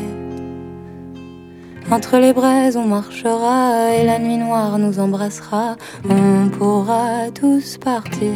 Entre 1.91 2.17
les 2.17 2.31
braises, 2.31 2.77
on 2.77 2.85
marchera 2.85 3.93
et 3.93 4.05
la 4.05 4.19
nuit 4.19 4.37
noire 4.37 4.79
nous 4.79 4.99
embrassera. 4.99 5.75
On 6.09 6.47
pourra 6.49 7.29
tous 7.33 7.77
partir. 7.77 8.31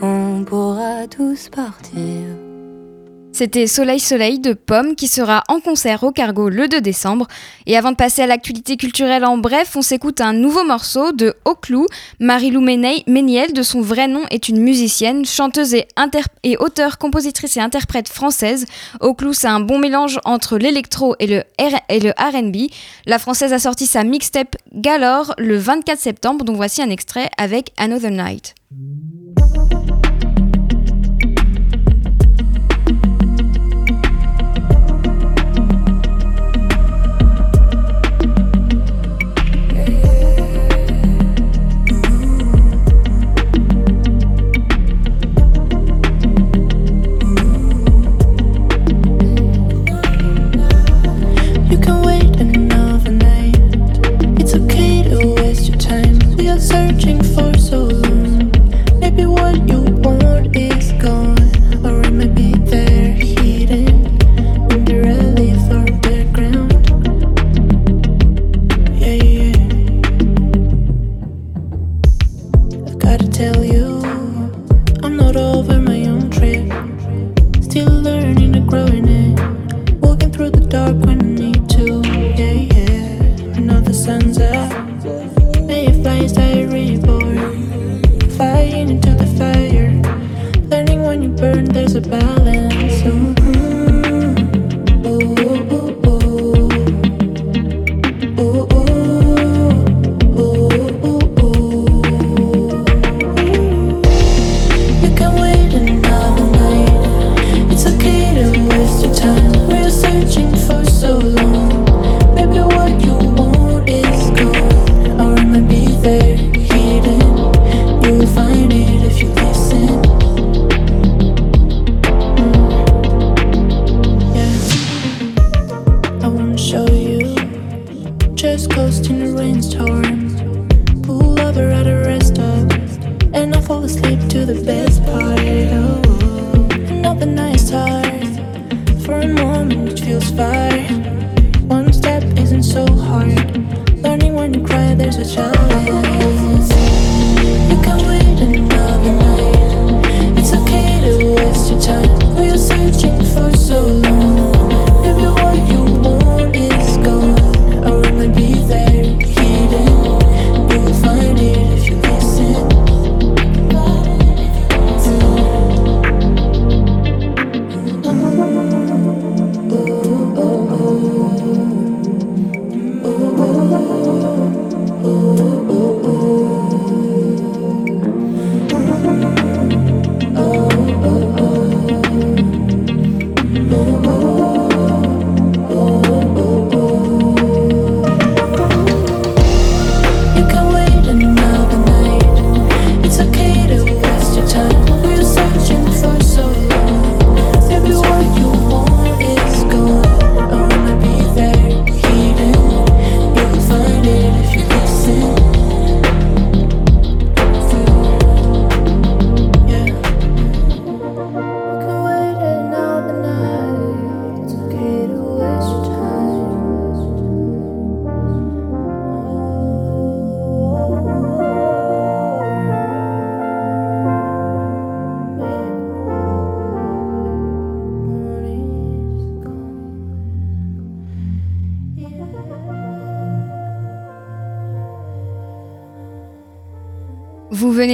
On 0.00 0.44
pourra 0.44 1.06
tous 1.08 1.50
partir. 1.50 2.45
C'était 3.36 3.66
Soleil 3.66 4.00
Soleil 4.00 4.38
de 4.38 4.54
Pomme 4.54 4.94
qui 4.96 5.08
sera 5.08 5.44
en 5.48 5.60
concert 5.60 6.04
au 6.04 6.10
Cargo 6.10 6.48
le 6.48 6.68
2 6.68 6.80
décembre. 6.80 7.26
Et 7.66 7.76
avant 7.76 7.90
de 7.90 7.96
passer 7.96 8.22
à 8.22 8.26
l'actualité 8.26 8.78
culturelle 8.78 9.26
en 9.26 9.36
bref, 9.36 9.76
on 9.76 9.82
s'écoute 9.82 10.22
un 10.22 10.32
nouveau 10.32 10.64
morceau 10.64 11.12
de 11.12 11.34
Oclou. 11.44 11.84
Marie-Lou 12.18 12.62
Méniel, 12.62 13.52
de 13.52 13.62
son 13.62 13.82
vrai 13.82 14.08
nom, 14.08 14.22
est 14.30 14.48
une 14.48 14.62
musicienne, 14.62 15.26
chanteuse 15.26 15.74
et, 15.74 16.56
auteure, 16.56 16.96
compositrice 16.96 17.58
et 17.58 17.60
interprète 17.60 18.08
française. 18.08 18.64
Oclou, 19.00 19.34
c'est 19.34 19.48
un 19.48 19.60
bon 19.60 19.78
mélange 19.78 20.18
entre 20.24 20.56
l'électro 20.56 21.14
et 21.18 21.26
le, 21.26 21.42
le 21.58 22.12
RB. 22.18 22.70
La 23.04 23.18
française 23.18 23.52
a 23.52 23.58
sorti 23.58 23.84
sa 23.84 24.02
mixtape 24.02 24.56
Galore 24.72 25.34
le 25.36 25.58
24 25.58 26.00
septembre, 26.00 26.46
dont 26.46 26.54
voici 26.54 26.80
un 26.80 26.88
extrait 26.88 27.28
avec 27.36 27.74
Another 27.76 28.12
Night. 28.12 28.54
search 56.58 57.05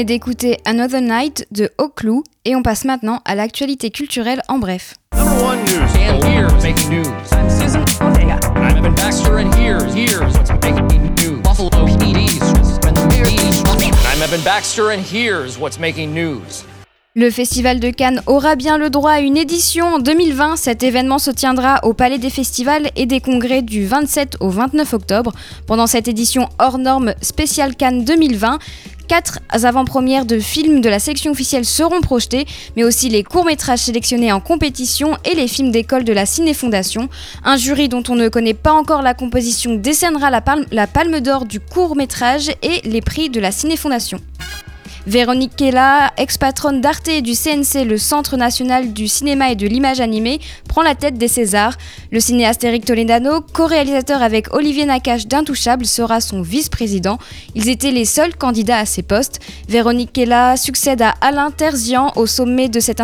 venez 0.02 0.14
d'écouter 0.14 0.58
Another 0.64 1.00
Night 1.00 1.46
de 1.52 1.70
Oclou 1.78 2.24
et 2.44 2.56
on 2.56 2.62
passe 2.62 2.84
maintenant 2.84 3.20
à 3.24 3.36
l'actualité 3.36 3.90
culturelle 3.90 4.42
en 4.48 4.58
bref. 4.58 4.94
Number 5.14 5.44
one 5.44 5.58
news. 5.64 5.78
And 5.96 6.24
here's 6.24 6.52
making 6.62 6.90
news. 6.90 7.06
I'm 8.50 8.76
Evan 8.76 8.94
Baxter, 8.94 9.38
and 9.38 9.54
here's 9.54 9.94
here's 9.94 10.34
what's 10.36 10.50
making 10.50 11.14
news. 11.14 11.40
Buffalo 11.42 11.70
PD's. 11.86 12.40
I'm 14.04 14.22
Evan 14.22 14.42
Baxter, 14.42 14.90
and 14.90 15.00
here's 15.00 15.56
what's 15.56 15.78
making 15.78 16.12
news? 16.12 16.64
Le 17.14 17.30
Festival 17.30 17.78
de 17.78 17.90
Cannes 17.90 18.22
aura 18.26 18.56
bien 18.56 18.78
le 18.78 18.88
droit 18.88 19.12
à 19.12 19.20
une 19.20 19.36
édition 19.36 19.84
en 19.84 19.98
2020. 19.98 20.56
Cet 20.56 20.82
événement 20.82 21.18
se 21.18 21.30
tiendra 21.30 21.78
au 21.84 21.92
Palais 21.92 22.16
des 22.16 22.30
Festivals 22.30 22.90
et 22.96 23.04
des 23.04 23.20
Congrès 23.20 23.60
du 23.60 23.84
27 23.84 24.38
au 24.40 24.48
29 24.48 24.94
octobre. 24.94 25.32
Pendant 25.66 25.86
cette 25.86 26.08
édition 26.08 26.48
hors 26.58 26.78
norme 26.78 27.12
spéciale 27.20 27.76
Cannes 27.76 28.06
2020, 28.06 28.58
Quatre 29.12 29.40
avant-premières 29.50 30.24
de 30.24 30.38
films 30.38 30.80
de 30.80 30.88
la 30.88 30.98
section 30.98 31.32
officielle 31.32 31.66
seront 31.66 32.00
projetés, 32.00 32.46
mais 32.76 32.82
aussi 32.82 33.10
les 33.10 33.22
courts-métrages 33.22 33.80
sélectionnés 33.80 34.32
en 34.32 34.40
compétition 34.40 35.18
et 35.26 35.34
les 35.34 35.48
films 35.48 35.70
d'école 35.70 36.04
de 36.04 36.14
la 36.14 36.24
Ciné 36.24 36.54
Fondation. 36.54 37.10
Un 37.44 37.58
jury 37.58 37.90
dont 37.90 38.02
on 38.08 38.14
ne 38.14 38.30
connaît 38.30 38.54
pas 38.54 38.72
encore 38.72 39.02
la 39.02 39.12
composition 39.12 39.74
décernera 39.74 40.30
la 40.30 40.40
palme, 40.40 40.64
la 40.72 40.86
palme 40.86 41.20
d'or 41.20 41.44
du 41.44 41.60
court-métrage 41.60 42.52
et 42.62 42.80
les 42.88 43.02
prix 43.02 43.28
de 43.28 43.38
la 43.38 43.52
Ciné 43.52 43.76
Fondation. 43.76 44.18
Véronique 45.04 45.56
Kella, 45.56 46.12
ex-patronne 46.16 46.80
d'Arte 46.80 47.08
et 47.08 47.22
du 47.22 47.32
CNC, 47.32 47.84
le 47.84 47.98
Centre 47.98 48.36
national 48.36 48.92
du 48.92 49.08
cinéma 49.08 49.50
et 49.50 49.56
de 49.56 49.66
l'image 49.66 50.00
animée, 50.00 50.38
prend 50.68 50.82
la 50.82 50.94
tête 50.94 51.18
des 51.18 51.26
Césars. 51.26 51.76
Le 52.12 52.20
cinéaste 52.20 52.62
Eric 52.62 52.84
Toledano, 52.84 53.40
co-réalisateur 53.40 54.22
avec 54.22 54.54
Olivier 54.54 54.84
Nakache 54.84 55.26
d'Intouchable, 55.26 55.86
sera 55.86 56.20
son 56.20 56.40
vice-président. 56.40 57.18
Ils 57.56 57.68
étaient 57.68 57.90
les 57.90 58.04
seuls 58.04 58.36
candidats 58.36 58.78
à 58.78 58.86
ces 58.86 59.02
postes. 59.02 59.40
Véronique 59.68 60.12
Kella 60.12 60.56
succède 60.56 61.02
à 61.02 61.14
Alain 61.20 61.50
Terzian 61.50 62.12
au 62.14 62.26
sommet 62.26 62.68
de 62.68 62.78
cette, 62.78 63.02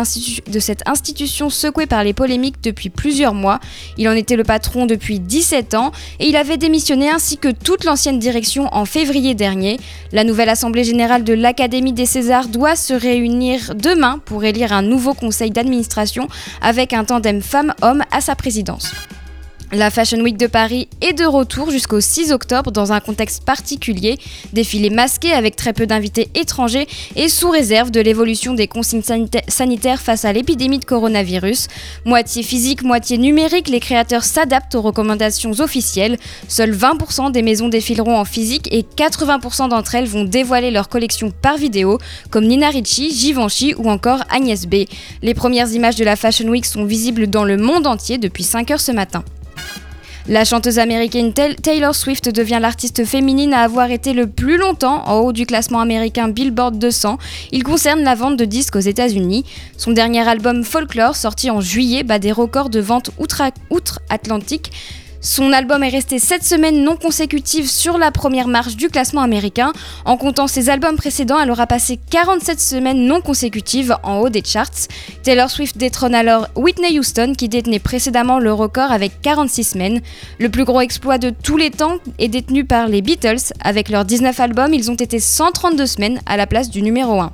de 0.49 0.59
cette 0.59 0.87
institution 0.87 1.49
secouée 1.49 1.85
par 1.85 2.05
les 2.05 2.13
polémiques 2.13 2.63
depuis 2.63 2.89
plusieurs 2.89 3.33
mois. 3.33 3.59
Il 3.97 4.07
en 4.07 4.13
était 4.13 4.37
le 4.37 4.45
patron 4.45 4.85
depuis 4.85 5.19
17 5.19 5.73
ans 5.73 5.91
et 6.21 6.29
il 6.29 6.37
avait 6.37 6.57
démissionné 6.57 7.09
ainsi 7.09 7.37
que 7.37 7.49
toute 7.49 7.83
l'ancienne 7.83 8.19
direction 8.19 8.73
en 8.73 8.85
février 8.85 9.35
dernier. 9.35 9.81
La 10.13 10.23
nouvelle 10.23 10.49
Assemblée 10.49 10.85
générale 10.85 11.25
de 11.25 11.33
l'Académie 11.33 11.88
des 11.93 12.05
Césars 12.05 12.47
doit 12.47 12.75
se 12.75 12.93
réunir 12.93 13.73
demain 13.75 14.19
pour 14.25 14.43
élire 14.43 14.73
un 14.73 14.81
nouveau 14.81 15.13
conseil 15.13 15.51
d'administration 15.51 16.27
avec 16.61 16.93
un 16.93 17.05
tandem 17.05 17.41
femmes-hommes 17.41 18.03
à 18.11 18.21
sa 18.21 18.35
présidence. 18.35 18.91
La 19.71 19.91
Fashion 19.91 20.19
Week 20.21 20.35
de 20.35 20.47
Paris 20.47 20.87
est 20.99 21.13
de 21.13 21.25
retour 21.25 21.69
jusqu'au 21.69 22.01
6 22.01 22.31
octobre 22.31 22.71
dans 22.71 22.91
un 22.91 22.99
contexte 22.99 23.43
particulier, 23.43 24.17
défilé 24.51 24.89
masqué 24.89 25.31
avec 25.31 25.55
très 25.55 25.73
peu 25.73 25.85
d'invités 25.85 26.27
étrangers 26.33 26.87
et 27.15 27.29
sous 27.29 27.51
réserve 27.51 27.91
de 27.91 28.01
l'évolution 28.01 28.55
des 28.55 28.67
consignes 28.67 29.03
sanitaires 29.47 30.01
face 30.01 30.25
à 30.25 30.33
l'épidémie 30.33 30.79
de 30.79 30.85
coronavirus. 30.85 31.67
Moitié 32.03 32.41
physique, 32.41 32.81
moitié 32.81 33.19
numérique, 33.19 33.69
les 33.69 33.79
créateurs 33.79 34.23
s'adaptent 34.23 34.73
aux 34.73 34.81
recommandations 34.81 35.51
officielles. 35.59 36.17
Seuls 36.47 36.75
20% 36.75 37.31
des 37.31 37.43
maisons 37.43 37.69
défileront 37.69 38.17
en 38.17 38.25
physique 38.25 38.67
et 38.73 38.81
80% 38.81 39.69
d'entre 39.69 39.93
elles 39.93 40.07
vont 40.07 40.23
dévoiler 40.23 40.71
leur 40.71 40.89
collection 40.89 41.29
par 41.29 41.57
vidéo, 41.57 41.99
comme 42.31 42.47
Nina 42.47 42.69
Ricci, 42.69 43.15
Givenchy 43.15 43.75
ou 43.77 43.91
encore 43.91 44.23
Agnès 44.31 44.65
B. 44.65 44.85
Les 45.21 45.35
premières 45.35 45.71
images 45.73 45.95
de 45.95 46.05
la 46.05 46.15
Fashion 46.15 46.47
Week 46.47 46.65
sont 46.65 46.85
visibles 46.85 47.27
dans 47.27 47.43
le 47.43 47.57
monde 47.57 47.85
entier 47.85 48.17
depuis 48.17 48.43
5 48.43 48.71
heures 48.71 48.81
ce 48.81 48.91
matin. 48.91 49.23
La 50.27 50.45
chanteuse 50.45 50.77
américaine 50.79 51.33
Taylor 51.33 51.95
Swift 51.95 52.29
devient 52.29 52.59
l'artiste 52.61 53.05
féminine 53.05 53.53
à 53.53 53.61
avoir 53.61 53.89
été 53.89 54.13
le 54.13 54.27
plus 54.27 54.57
longtemps 54.57 55.01
en 55.07 55.19
haut 55.19 55.33
du 55.33 55.45
classement 55.45 55.79
américain 55.79 56.27
Billboard 56.27 56.77
200. 56.77 57.17
Il 57.51 57.63
concerne 57.63 58.03
la 58.03 58.15
vente 58.15 58.37
de 58.37 58.45
disques 58.45 58.75
aux 58.75 58.79
États-Unis. 58.79 59.45
Son 59.77 59.91
dernier 59.91 60.27
album 60.27 60.63
Folklore, 60.63 61.15
sorti 61.15 61.49
en 61.49 61.61
juillet, 61.61 62.03
bat 62.03 62.19
des 62.19 62.31
records 62.31 62.69
de 62.69 62.79
vente 62.79 63.11
outre-Atlantique. 63.17 64.71
Son 65.21 65.51
album 65.51 65.83
est 65.83 65.89
resté 65.89 66.17
7 66.17 66.43
semaines 66.43 66.81
non 66.81 66.95
consécutives 66.95 67.69
sur 67.69 67.97
la 67.97 68.09
première 68.09 68.47
marche 68.47 68.77
du 68.77 68.87
classement 68.87 69.21
américain. 69.21 69.73
En 70.05 70.15
comptant 70.15 70.47
ses 70.47 70.69
albums 70.69 70.95
précédents, 70.95 71.37
elle 71.39 71.51
aura 71.51 71.67
passé 71.67 71.99
47 72.09 72.59
semaines 72.59 73.05
non 73.05 73.19
consécutives 73.19 73.95
en 74.03 74.19
haut 74.19 74.29
des 74.29 74.43
charts. 74.45 74.87
Taylor 75.23 75.49
Swift 75.49 75.77
détrône 75.77 76.15
alors 76.15 76.47
Whitney 76.55 76.97
Houston 76.97 77.33
qui 77.37 77.49
détenait 77.49 77.79
précédemment 77.79 78.39
le 78.39 78.53
record 78.53 78.93
avec 78.93 79.21
46 79.21 79.63
semaines. 79.65 80.01
Le 80.39 80.47
plus 80.47 80.63
gros 80.63 80.79
exploit 80.79 81.17
de 81.17 81.31
tous 81.31 81.57
les 81.57 81.71
temps 81.71 81.97
est 82.17 82.29
détenu 82.29 82.63
par 82.63 82.87
les 82.87 83.01
Beatles. 83.01 83.53
Avec 83.61 83.89
leurs 83.89 84.05
19 84.05 84.39
albums, 84.39 84.73
ils 84.73 84.89
ont 84.89 84.95
été 84.95 85.19
132 85.19 85.85
semaines 85.85 86.21
à 86.27 86.37
la 86.37 86.47
place 86.47 86.69
du 86.69 86.81
numéro 86.81 87.19
1. 87.19 87.33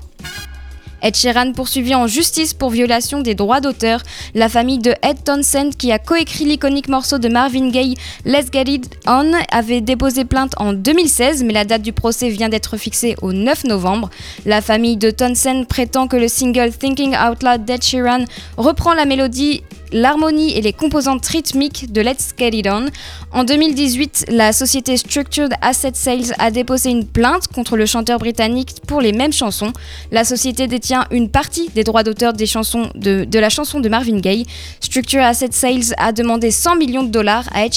Ed 1.06 1.16
Sheeran 1.16 1.52
poursuivi 1.52 1.94
en 1.94 2.08
justice 2.08 2.56
pour 2.56 2.72
violation 2.72 3.22
des 3.22 3.36
droits 3.36 3.62
d'auteur. 3.62 4.02
La 4.34 4.50
famille 4.50 4.80
de 4.80 4.96
Ed 5.04 5.24
Townsend, 5.24 5.76
qui 5.78 5.92
a 5.92 6.00
coécrit 6.00 6.46
l'iconique 6.46 6.90
morceau 6.90 7.20
de 7.20 7.30
Marvin 7.30 7.70
Gaye 7.70 7.94
Let's 8.26 8.48
Get 8.52 8.64
It 8.64 8.90
On, 9.06 9.32
avait 9.52 9.82
déposé 9.82 10.26
plainte 10.26 10.54
en 10.58 10.74
2016, 10.74 11.44
mais 11.44 11.54
la 11.54 11.64
date 11.64 11.84
du 11.84 11.94
procès 11.94 12.30
vient 12.30 12.50
d'être 12.50 12.76
fixée 12.78 13.16
au 13.22 13.34
9 13.34 13.66
novembre. 13.66 14.10
La 14.48 14.62
famille 14.62 14.98
de 14.98 15.12
Townsend 15.12 15.66
prétend 15.68 16.08
que 16.08 16.18
le 16.18 16.28
single 16.28 16.72
Thinking 16.72 17.16
Out 17.16 17.44
Loud 17.44 17.66
d'Ed 17.66 17.84
Sheeran 17.84 18.26
reprend 18.58 18.96
la 18.96 19.06
mélodie 19.06 19.62
l'harmonie 19.92 20.52
et 20.58 20.62
les 20.62 20.74
composantes 20.74 21.26
rythmiques 21.26 21.92
de 21.92 22.02
Let's 22.02 22.34
Get 22.38 22.50
It 22.50 22.68
On. 22.68 22.86
En 23.32 23.44
2018, 23.44 24.26
la 24.30 24.54
société 24.54 24.98
Structured 24.98 25.54
Asset 25.62 25.92
Sales 25.94 26.34
a 26.38 26.52
déposé 26.52 26.90
une 26.90 27.06
plainte 27.06 27.48
contre 27.48 27.78
le 27.78 27.86
chanteur 27.86 28.20
britannique 28.20 28.76
pour 28.88 29.02
les 29.02 29.14
mêmes 29.14 29.34
chansons. 29.34 29.74
La 30.12 30.24
société 30.24 30.68
détient 30.68 30.95
une 31.12 31.30
partie 31.30 31.70
des 31.76 31.84
droits 31.84 32.04
d'auteur 32.04 32.34
des 32.34 32.46
chansons 32.46 32.90
de, 32.96 33.26
de 33.26 33.40
la 33.40 33.50
chanson 33.50 33.80
de 33.80 33.90
Marvin 33.90 34.20
Gaye. 34.20 34.46
Structured 34.80 35.24
Asset 35.24 35.52
Sales 35.52 35.94
a 35.98 36.12
demandé 36.12 36.52
100 36.52 36.76
millions 36.78 37.04
de 37.04 37.10
dollars 37.10 37.46
à 37.54 37.66
Ed. 37.66 37.74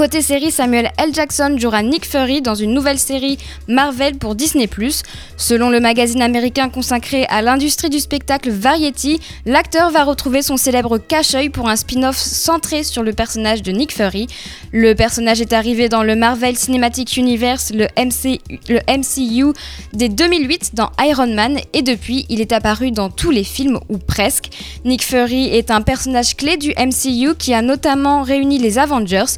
Côté 0.00 0.22
série, 0.22 0.50
Samuel 0.50 0.92
L. 0.96 1.12
Jackson 1.12 1.56
jouera 1.58 1.82
Nick 1.82 2.06
Fury 2.06 2.40
dans 2.40 2.54
une 2.54 2.72
nouvelle 2.72 2.98
série 2.98 3.36
Marvel 3.68 4.16
pour 4.16 4.34
Disney⁇ 4.34 4.64
Selon 5.36 5.68
le 5.68 5.78
magazine 5.78 6.22
américain 6.22 6.70
consacré 6.70 7.26
à 7.26 7.42
l'industrie 7.42 7.90
du 7.90 7.98
spectacle 7.98 8.48
Variety, 8.48 9.20
l'acteur 9.44 9.90
va 9.90 10.04
retrouver 10.04 10.40
son 10.40 10.56
célèbre 10.56 10.96
cache-œil 10.96 11.50
pour 11.50 11.68
un 11.68 11.76
spin-off 11.76 12.16
centré 12.16 12.82
sur 12.82 13.02
le 13.02 13.12
personnage 13.12 13.60
de 13.60 13.72
Nick 13.72 13.92
Fury. 13.92 14.26
Le 14.72 14.94
personnage 14.94 15.42
est 15.42 15.52
arrivé 15.52 15.90
dans 15.90 16.02
le 16.02 16.16
Marvel 16.16 16.56
Cinematic 16.56 17.18
Universe, 17.18 17.70
le, 17.74 17.86
MCU, 17.98 19.52
dès 19.92 20.08
2008 20.08 20.70
dans 20.72 20.88
Iron 20.98 21.34
Man 21.34 21.58
et 21.74 21.82
depuis, 21.82 22.24
il 22.30 22.40
est 22.40 22.52
apparu 22.52 22.90
dans 22.90 23.10
tous 23.10 23.30
les 23.30 23.44
films 23.44 23.78
ou 23.90 23.98
presque. 23.98 24.48
Nick 24.86 25.04
Fury 25.04 25.48
est 25.48 25.70
un 25.70 25.82
personnage 25.82 26.38
clé 26.38 26.56
du 26.56 26.70
MCU 26.70 27.34
qui 27.38 27.52
a 27.52 27.60
notamment 27.60 28.22
réuni 28.22 28.58
les 28.58 28.78
Avengers. 28.78 29.36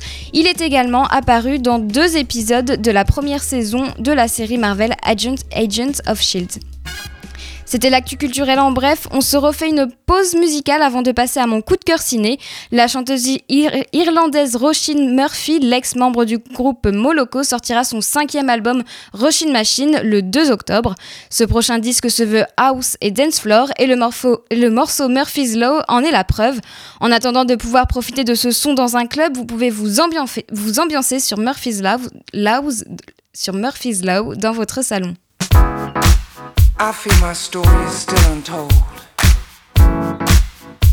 Également 0.61 1.07
apparu 1.07 1.59
dans 1.59 1.79
deux 1.79 2.17
épisodes 2.17 2.81
de 2.81 2.91
la 2.91 3.05
première 3.05 3.43
saison 3.43 3.85
de 3.99 4.13
la 4.13 4.29
série 4.29 4.59
Marvel 4.59 4.95
Agent, 5.03 5.37
Agents 5.55 6.01
of 6.07 6.21
Shield. 6.21 6.72
C'était 7.73 7.89
l'actu 7.89 8.19
culturel 8.19 8.59
en 8.59 8.71
bref. 8.71 9.09
On 9.13 9.23
se 9.23 9.35
refait 9.35 9.71
une 9.71 9.91
pause 10.05 10.35
musicale 10.35 10.83
avant 10.83 11.01
de 11.01 11.11
passer 11.11 11.41
à 11.41 11.47
mon 11.47 11.63
coup 11.63 11.77
de 11.77 11.83
cœur 11.83 12.01
ciné. 12.01 12.39
La 12.71 12.87
chanteuse 12.87 13.27
irlandaise 13.49 14.57
Roisin 14.57 15.15
Murphy, 15.15 15.59
l'ex-membre 15.59 16.27
du 16.27 16.37
groupe 16.37 16.87
Moloko, 16.87 17.43
sortira 17.43 17.83
son 17.85 18.03
cinquième 18.03 18.51
album 18.51 18.83
Roisin 19.15 19.51
Machine 19.51 20.01
le 20.05 20.21
2 20.21 20.51
octobre. 20.51 20.97
Ce 21.31 21.45
prochain 21.45 21.79
disque 21.79 22.11
se 22.11 22.23
veut 22.23 22.45
house 22.59 22.99
et 23.01 23.11
dance 23.11 23.41
floor 23.41 23.71
et 23.79 23.87
le, 23.87 23.97
morceau 23.97 25.09
Murphy's 25.09 25.57
Law 25.57 25.81
en 25.89 26.01
est 26.01 26.11
la 26.11 26.25
preuve. 26.25 26.61
En 27.01 27.11
attendant 27.11 27.47
de 27.47 27.55
pouvoir 27.55 27.87
profiter 27.87 28.25
de 28.25 28.35
ce 28.35 28.51
son 28.51 28.75
dans 28.75 28.99
un 28.99 29.07
club, 29.07 29.35
vous 29.35 29.47
pouvez 29.47 29.71
vous, 29.71 29.99
ambiancer, 29.99 30.45
vous 30.53 30.79
ambiancer 30.79 31.21
sur 31.21 31.39
Murphy's 31.39 31.81
Law, 31.81 32.69
sur 33.33 33.55
Murphy's 33.55 34.05
Law 34.05 34.35
dans 34.35 34.53
votre 34.53 34.85
salon. 34.85 35.15
I 36.79 36.93
feel 36.93 37.17
my 37.21 37.33
story 37.33 37.85
is 37.87 37.93
still 37.93 38.33
untold. 38.33 38.73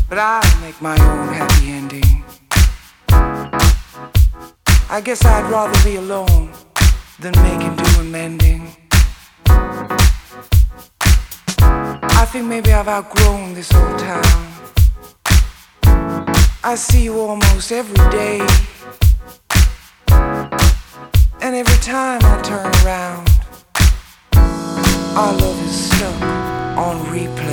But 0.08 0.18
I'll 0.18 0.60
make 0.60 0.80
my 0.80 0.96
own 0.98 1.28
happy 1.34 1.70
ending. 1.70 2.24
I 4.90 5.00
guess 5.02 5.24
I'd 5.24 5.50
rather 5.50 5.78
be 5.84 5.96
alone 5.96 6.52
than 7.18 7.32
making 7.42 7.76
do 7.76 8.00
amending. 8.00 8.76
I 12.22 12.26
think 12.30 12.46
maybe 12.46 12.72
I've 12.72 12.88
outgrown 12.88 13.54
this 13.54 13.72
old 13.74 13.98
town. 13.98 14.46
I 16.62 16.74
see 16.76 17.04
you 17.04 17.18
almost 17.18 17.72
every 17.72 18.10
day. 18.10 18.46
And 21.42 21.56
every 21.56 21.78
time 21.82 22.20
I 22.22 22.42
turn 22.42 22.70
around, 22.84 23.39
our 25.16 25.32
love 25.32 25.60
is 25.66 25.86
stuck 25.86 26.22
on 26.78 26.96
replay. 27.06 27.49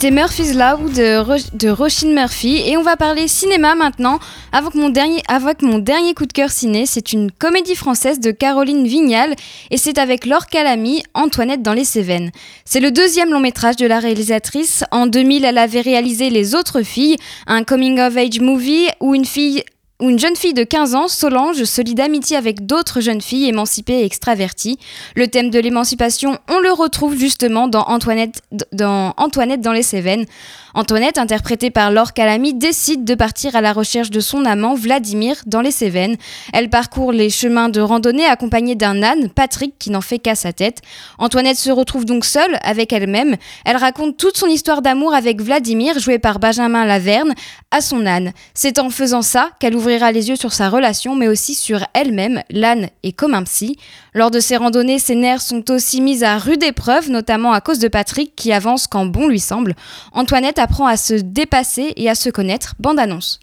C'était 0.00 0.14
Murphy's 0.14 0.54
Law 0.54 0.88
de, 0.88 1.18
Ro- 1.18 2.08
Murphy 2.14 2.62
et 2.66 2.78
on 2.78 2.82
va 2.82 2.96
parler 2.96 3.28
cinéma 3.28 3.74
maintenant 3.74 4.18
avec 4.50 4.74
mon 4.74 4.88
dernier, 4.88 5.20
mon 5.60 5.78
dernier 5.78 6.14
coup 6.14 6.24
de 6.24 6.32
cœur 6.32 6.50
ciné. 6.50 6.86
C'est 6.86 7.12
une 7.12 7.30
comédie 7.30 7.74
française 7.74 8.18
de 8.18 8.30
Caroline 8.30 8.86
Vignal 8.86 9.34
et 9.70 9.76
c'est 9.76 9.98
avec 9.98 10.24
Laure 10.24 10.46
Calamy, 10.46 11.02
Antoinette 11.12 11.60
dans 11.60 11.74
les 11.74 11.84
Cévennes. 11.84 12.30
C'est 12.64 12.80
le 12.80 12.92
deuxième 12.92 13.30
long 13.30 13.40
métrage 13.40 13.76
de 13.76 13.84
la 13.84 13.98
réalisatrice. 13.98 14.84
En 14.90 15.06
2000, 15.06 15.44
elle 15.44 15.58
avait 15.58 15.82
réalisé 15.82 16.30
Les 16.30 16.54
Autres 16.54 16.80
Filles, 16.80 17.18
un 17.46 17.62
coming 17.62 18.00
of 18.00 18.16
age 18.16 18.40
movie 18.40 18.86
où 19.00 19.14
une 19.14 19.26
fille 19.26 19.64
où 20.00 20.10
une 20.10 20.18
jeune 20.18 20.36
fille 20.36 20.54
de 20.54 20.64
15 20.64 20.94
ans, 20.94 21.08
Solange, 21.08 21.64
se 21.64 21.82
lie 21.82 21.94
d'amitié 21.94 22.36
avec 22.36 22.66
d'autres 22.66 23.00
jeunes 23.00 23.20
filles 23.20 23.48
émancipées 23.48 24.00
et 24.00 24.04
extraverties. 24.04 24.78
Le 25.14 25.28
thème 25.28 25.50
de 25.50 25.58
l'émancipation, 25.58 26.38
on 26.48 26.58
le 26.58 26.72
retrouve 26.72 27.16
justement 27.16 27.68
dans 27.68 27.82
Antoinette, 27.82 28.42
dans 28.72 29.14
Antoinette 29.16 29.60
dans 29.60 29.72
les 29.72 29.82
Cévennes. 29.82 30.26
Antoinette, 30.74 31.18
interprétée 31.18 31.70
par 31.70 31.90
Laure 31.90 32.12
Calamy, 32.12 32.54
décide 32.54 33.04
de 33.04 33.14
partir 33.14 33.56
à 33.56 33.60
la 33.60 33.72
recherche 33.72 34.10
de 34.10 34.20
son 34.20 34.44
amant 34.44 34.74
Vladimir 34.74 35.36
dans 35.46 35.60
les 35.60 35.72
Cévennes. 35.72 36.16
Elle 36.52 36.70
parcourt 36.70 37.10
les 37.10 37.28
chemins 37.28 37.68
de 37.68 37.80
randonnée 37.80 38.24
accompagnée 38.24 38.76
d'un 38.76 39.02
âne, 39.02 39.30
Patrick, 39.30 39.74
qui 39.78 39.90
n'en 39.90 40.00
fait 40.00 40.20
qu'à 40.20 40.36
sa 40.36 40.52
tête. 40.52 40.80
Antoinette 41.18 41.56
se 41.56 41.70
retrouve 41.70 42.04
donc 42.04 42.24
seule 42.24 42.58
avec 42.62 42.92
elle-même. 42.92 43.36
Elle 43.64 43.76
raconte 43.76 44.16
toute 44.16 44.36
son 44.36 44.46
histoire 44.46 44.80
d'amour 44.80 45.12
avec 45.12 45.42
Vladimir, 45.42 45.98
joué 45.98 46.18
par 46.20 46.38
Benjamin 46.38 46.84
Laverne, 46.84 47.34
à 47.72 47.80
son 47.80 48.06
âne. 48.06 48.32
C'est 48.54 48.78
en 48.78 48.90
faisant 48.90 49.22
ça 49.22 49.50
qu'elle 49.58 49.74
ouvrira 49.74 50.12
les 50.12 50.28
yeux 50.28 50.36
sur 50.36 50.52
sa 50.52 50.68
relation, 50.68 51.16
mais 51.16 51.26
aussi 51.26 51.54
sur 51.54 51.84
elle-même. 51.94 52.42
L'âne 52.50 52.90
est 53.02 53.12
comme 53.12 53.34
un 53.34 53.42
psy. 53.42 53.76
Lors 54.14 54.30
de 54.30 54.38
ces 54.38 54.56
randonnées, 54.56 54.98
ses 55.00 55.16
nerfs 55.16 55.42
sont 55.42 55.68
aussi 55.70 56.00
mis 56.00 56.22
à 56.22 56.38
rude 56.38 56.62
épreuve, 56.62 57.10
notamment 57.10 57.52
à 57.52 57.60
cause 57.60 57.80
de 57.80 57.88
Patrick 57.88 58.36
qui 58.36 58.52
avance 58.52 58.86
quand 58.86 59.06
bon 59.06 59.26
lui 59.26 59.40
semble. 59.40 59.74
Antoinette 60.12 60.59
apprend 60.60 60.86
à 60.86 60.96
se 60.96 61.14
dépasser 61.14 61.92
et 61.96 62.08
à 62.08 62.14
se 62.14 62.28
connaître. 62.30 62.74
Bande 62.78 62.98
annonce. 62.98 63.40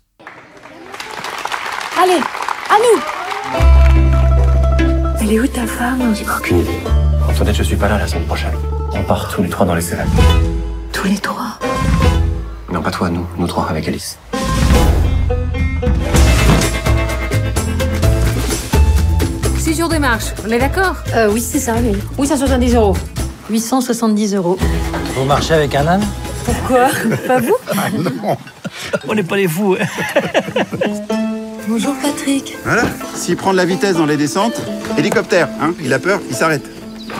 Allez, 2.01 2.19
à 2.69 2.77
nous 2.77 3.01
Elle 5.21 5.33
est 5.33 5.39
où 5.39 5.47
ta 5.47 5.65
femme? 5.65 6.13
Aucune 6.37 6.59
idée. 6.59 6.79
Antoinette, 7.29 7.55
je 7.55 7.63
suis 7.63 7.75
pas 7.75 7.89
là 7.89 7.97
la 7.97 8.07
semaine 8.07 8.25
prochaine. 8.25 8.53
On 8.93 9.03
part 9.03 9.29
tous 9.33 9.41
les 9.43 9.49
trois 9.49 9.65
dans 9.65 9.75
les 9.75 9.81
Cévennes. 9.81 10.07
Tous 10.93 11.07
les 11.07 11.17
trois? 11.17 11.59
Non, 12.71 12.81
pas 12.81 12.91
toi, 12.91 13.09
nous. 13.09 13.25
Nous 13.37 13.47
trois 13.47 13.67
avec 13.69 13.87
Alice. 13.87 14.17
Six 19.57 19.75
jours 19.77 19.89
de 19.89 19.97
marche, 19.97 20.25
on 20.47 20.51
est 20.51 20.59
d'accord? 20.59 20.95
Euh, 21.15 21.29
Oui, 21.31 21.41
c'est 21.41 21.59
ça, 21.59 21.73
oui. 21.81 21.97
870 22.17 22.75
euros. 22.75 22.95
870 23.49 24.35
euros. 24.35 24.57
Vous 25.15 25.25
marchez 25.25 25.53
avec 25.53 25.75
un 25.75 25.87
âne? 25.87 26.03
Pourquoi 26.47 26.87
Pas 27.27 27.39
vous 27.39 27.55
Ah 27.71 27.89
non 27.91 28.37
On 29.07 29.13
n'est 29.13 29.23
pas 29.23 29.35
les 29.35 29.47
fous. 29.47 29.75
hein. 29.79 29.85
Bonjour 31.67 31.93
Patrick. 32.01 32.55
Voilà, 32.63 32.83
s'il 33.13 33.35
prend 33.35 33.51
de 33.51 33.57
la 33.57 33.65
vitesse 33.65 33.97
dans 33.97 34.05
les 34.05 34.15
descentes, 34.17 34.61
hélicoptère, 34.97 35.49
hein, 35.61 35.73
il 35.83 35.91
a 35.93 35.99
peur, 35.99 36.21
il 36.29 36.35
s'arrête. 36.35 36.63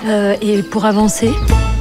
Euh, 0.05 0.36
et 0.41 0.63
pour 0.63 0.86
avancer 0.86 1.32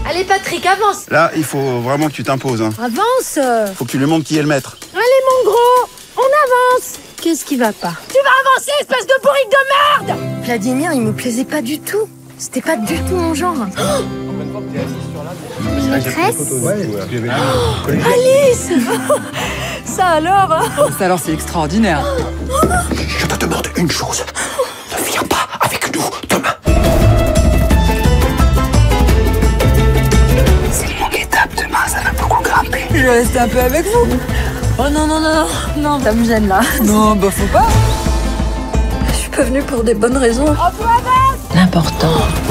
Allez 0.08 0.24
Patrick, 0.24 0.64
avance 0.66 1.06
Là, 1.10 1.30
il 1.36 1.44
faut 1.44 1.80
vraiment 1.80 2.08
que 2.08 2.12
tu 2.12 2.24
t'imposes. 2.24 2.62
Hein. 2.62 2.70
Avance 2.82 3.38
Faut 3.76 3.84
que 3.84 3.90
tu 3.90 3.98
lui 3.98 4.06
montres 4.06 4.24
qui 4.24 4.36
est 4.38 4.42
le 4.42 4.48
maître. 4.48 4.76
Allez 4.94 5.02
mon 5.44 5.50
gros, 5.50 5.88
on 6.16 6.20
avance 6.20 6.94
Qu'est-ce 7.22 7.44
qui 7.44 7.56
va 7.56 7.72
pas 7.72 7.92
Tu 8.08 8.14
vas 8.22 8.50
avancer, 8.50 8.70
espèce 8.80 9.06
de 9.06 9.22
bourrique 9.22 9.50
de 9.50 10.06
merde 10.14 10.44
Vladimir, 10.44 10.92
il 10.92 11.00
me 11.02 11.12
plaisait 11.12 11.44
pas 11.44 11.62
du 11.62 11.78
tout. 11.80 12.08
C'était 12.38 12.60
pas 12.60 12.76
du 12.76 12.94
tout 13.04 13.16
mon 13.16 13.34
genre. 13.34 13.54
Maîtresse 15.90 16.52
Alice 17.88 18.70
Ça 19.84 20.06
alors 20.06 20.52
hein 20.52 20.90
Ça 20.98 21.06
alors 21.06 21.18
c'est 21.18 21.32
extraordinaire. 21.32 22.04
Je 23.18 23.26
te 23.26 23.36
demande 23.36 23.66
une 23.76 23.90
chose. 23.90 24.24
Ne 24.98 25.04
viens 25.10 25.22
pas 25.22 25.48
avec 25.60 25.94
nous 25.94 26.02
demain. 26.28 26.54
C'est 30.70 30.90
une 30.90 30.98
longue 31.00 31.18
étape 31.18 31.54
demain, 31.56 31.86
ça 31.86 32.00
va 32.02 32.10
beaucoup 32.20 32.42
grimper. 32.42 32.86
Je 32.90 32.96
vais 33.02 33.10
rester 33.10 33.38
un 33.38 33.48
peu 33.48 33.60
avec 33.60 33.86
vous. 33.86 34.06
Oh 34.78 34.90
non, 34.90 35.06
non, 35.06 35.20
non, 35.20 35.46
non, 35.78 36.00
ça 36.04 36.12
me 36.12 36.24
gêne 36.24 36.48
là. 36.48 36.60
Non, 36.82 37.16
bah 37.16 37.30
faut 37.30 37.46
pas. 37.46 37.66
Je 39.08 39.14
suis 39.14 39.30
pas 39.30 39.42
venue 39.42 39.62
pour 39.62 39.82
des 39.82 39.94
bonnes 39.94 40.18
raisons. 40.18 40.54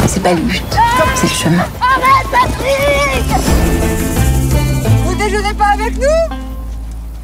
C'est 0.07 0.21
pas 0.21 0.33
le 0.33 0.41
but, 0.41 0.63
c'est 1.15 1.23
le 1.23 1.33
chemin. 1.33 1.65
Arrête 1.81 2.27
Patrick! 2.31 3.25
Vous 5.03 5.15
déjeunez 5.15 5.53
pas 5.55 5.73
avec 5.73 5.97
nous? 5.97 6.35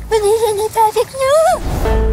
Vous 0.10 0.18
déjeunez 0.18 0.70
pas 0.74 0.88
avec 0.90 1.08
nous? 1.14 2.11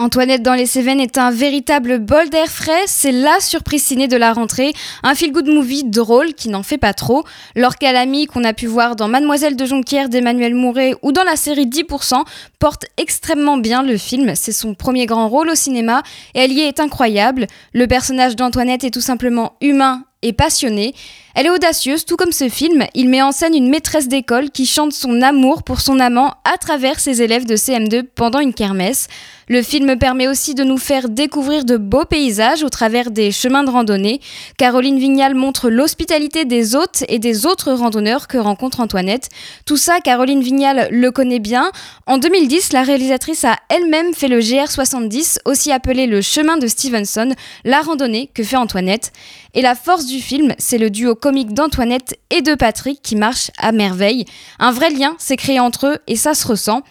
Antoinette 0.00 0.42
dans 0.42 0.54
les 0.54 0.66
Cévennes 0.66 1.00
est 1.00 1.18
un 1.18 1.32
véritable 1.32 1.98
bol 1.98 2.30
d'air 2.30 2.46
frais, 2.46 2.84
c'est 2.86 3.10
la 3.10 3.40
surprise 3.40 3.82
ciné 3.82 4.06
de 4.06 4.16
la 4.16 4.32
rentrée, 4.32 4.72
un 5.02 5.16
feel-good 5.16 5.48
movie 5.48 5.82
drôle 5.82 6.34
qui 6.34 6.48
n'en 6.48 6.62
fait 6.62 6.78
pas 6.78 6.94
trop. 6.94 7.24
Laure 7.56 7.74
Calamy, 7.74 8.26
qu'on 8.26 8.44
a 8.44 8.52
pu 8.52 8.66
voir 8.66 8.94
dans 8.94 9.08
Mademoiselle 9.08 9.56
de 9.56 9.66
Jonquière 9.66 10.08
d'Emmanuel 10.08 10.54
Mouret 10.54 10.94
ou 11.02 11.10
dans 11.10 11.24
la 11.24 11.34
série 11.34 11.66
10%, 11.66 12.22
porte 12.60 12.86
extrêmement 12.96 13.56
bien 13.56 13.82
le 13.82 13.96
film, 13.96 14.36
c'est 14.36 14.52
son 14.52 14.74
premier 14.74 15.06
grand 15.06 15.28
rôle 15.28 15.50
au 15.50 15.56
cinéma 15.56 16.04
et 16.36 16.42
elle 16.42 16.52
y 16.52 16.60
est 16.60 16.78
incroyable. 16.78 17.48
Le 17.72 17.88
personnage 17.88 18.36
d'Antoinette 18.36 18.84
est 18.84 18.92
tout 18.92 19.00
simplement 19.00 19.54
humain 19.60 20.04
et 20.22 20.32
passionnée. 20.32 20.94
Elle 21.34 21.46
est 21.46 21.50
audacieuse, 21.50 22.04
tout 22.04 22.16
comme 22.16 22.32
ce 22.32 22.48
film. 22.48 22.84
Il 22.94 23.08
met 23.08 23.22
en 23.22 23.30
scène 23.30 23.54
une 23.54 23.68
maîtresse 23.68 24.08
d'école 24.08 24.50
qui 24.50 24.66
chante 24.66 24.92
son 24.92 25.22
amour 25.22 25.62
pour 25.62 25.80
son 25.80 26.00
amant 26.00 26.34
à 26.42 26.58
travers 26.58 26.98
ses 26.98 27.22
élèves 27.22 27.46
de 27.46 27.54
CM2 27.54 28.02
pendant 28.02 28.40
une 28.40 28.52
kermesse. 28.52 29.06
Le 29.46 29.62
film 29.62 29.96
permet 29.96 30.26
aussi 30.26 30.54
de 30.54 30.64
nous 30.64 30.76
faire 30.76 31.08
découvrir 31.08 31.64
de 31.64 31.76
beaux 31.76 32.04
paysages 32.04 32.64
au 32.64 32.68
travers 32.68 33.10
des 33.10 33.30
chemins 33.30 33.62
de 33.62 33.70
randonnée. 33.70 34.20
Caroline 34.58 34.98
Vignal 34.98 35.34
montre 35.36 35.70
l'hospitalité 35.70 36.44
des 36.44 36.74
hôtes 36.74 37.04
et 37.08 37.18
des 37.18 37.46
autres 37.46 37.72
randonneurs 37.72 38.26
que 38.26 38.36
rencontre 38.36 38.80
Antoinette. 38.80 39.28
Tout 39.64 39.76
ça, 39.76 40.00
Caroline 40.00 40.42
Vignal 40.42 40.88
le 40.90 41.10
connaît 41.12 41.38
bien. 41.38 41.70
En 42.06 42.18
2010, 42.18 42.72
la 42.72 42.82
réalisatrice 42.82 43.44
a 43.44 43.56
elle-même 43.68 44.12
fait 44.12 44.28
le 44.28 44.40
GR70, 44.40 45.38
aussi 45.44 45.70
appelé 45.70 46.06
le 46.06 46.20
chemin 46.20 46.58
de 46.58 46.66
Stevenson, 46.66 47.32
la 47.64 47.80
randonnée 47.80 48.28
que 48.34 48.42
fait 48.42 48.56
Antoinette. 48.56 49.12
Et 49.54 49.62
la 49.62 49.74
force 49.74 50.07
du 50.08 50.20
film, 50.20 50.54
c'est 50.58 50.78
le 50.78 50.90
duo 50.90 51.14
comique 51.14 51.52
d'Antoinette 51.52 52.18
et 52.30 52.42
de 52.42 52.54
Patrick 52.54 53.00
qui 53.02 53.14
marche 53.14 53.50
à 53.58 53.72
merveille. 53.72 54.24
Un 54.58 54.72
vrai 54.72 54.90
lien 54.90 55.14
s'est 55.18 55.36
créé 55.36 55.60
entre 55.60 55.86
eux 55.86 55.98
et 56.06 56.16
ça 56.16 56.34
se 56.34 56.46
ressent. 56.46 56.82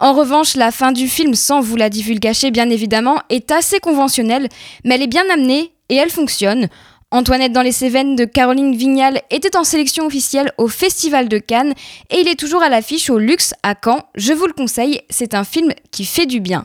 En 0.00 0.14
revanche, 0.14 0.56
la 0.56 0.72
fin 0.72 0.90
du 0.90 1.06
film, 1.06 1.34
sans 1.34 1.60
vous 1.60 1.76
la 1.76 1.90
divulgacher 1.90 2.50
bien 2.50 2.70
évidemment, 2.70 3.20
est 3.28 3.52
assez 3.52 3.78
conventionnelle, 3.78 4.48
mais 4.84 4.94
elle 4.94 5.02
est 5.02 5.06
bien 5.06 5.24
amenée 5.32 5.72
et 5.90 5.96
elle 5.96 6.10
fonctionne. 6.10 6.68
Antoinette 7.10 7.52
dans 7.52 7.62
les 7.62 7.72
Cévennes 7.72 8.16
de 8.16 8.24
Caroline 8.24 8.74
Vignal 8.74 9.20
était 9.30 9.56
en 9.56 9.64
sélection 9.64 10.06
officielle 10.06 10.50
au 10.56 10.66
Festival 10.66 11.28
de 11.28 11.38
Cannes 11.38 11.74
et 12.10 12.20
il 12.20 12.28
est 12.28 12.40
toujours 12.40 12.62
à 12.62 12.70
l'affiche 12.70 13.10
au 13.10 13.18
Luxe 13.18 13.54
à 13.62 13.74
Caen. 13.80 14.00
Je 14.14 14.32
vous 14.32 14.46
le 14.46 14.54
conseille, 14.54 15.02
c'est 15.10 15.34
un 15.34 15.44
film 15.44 15.72
qui 15.90 16.06
fait 16.06 16.26
du 16.26 16.40
bien. 16.40 16.64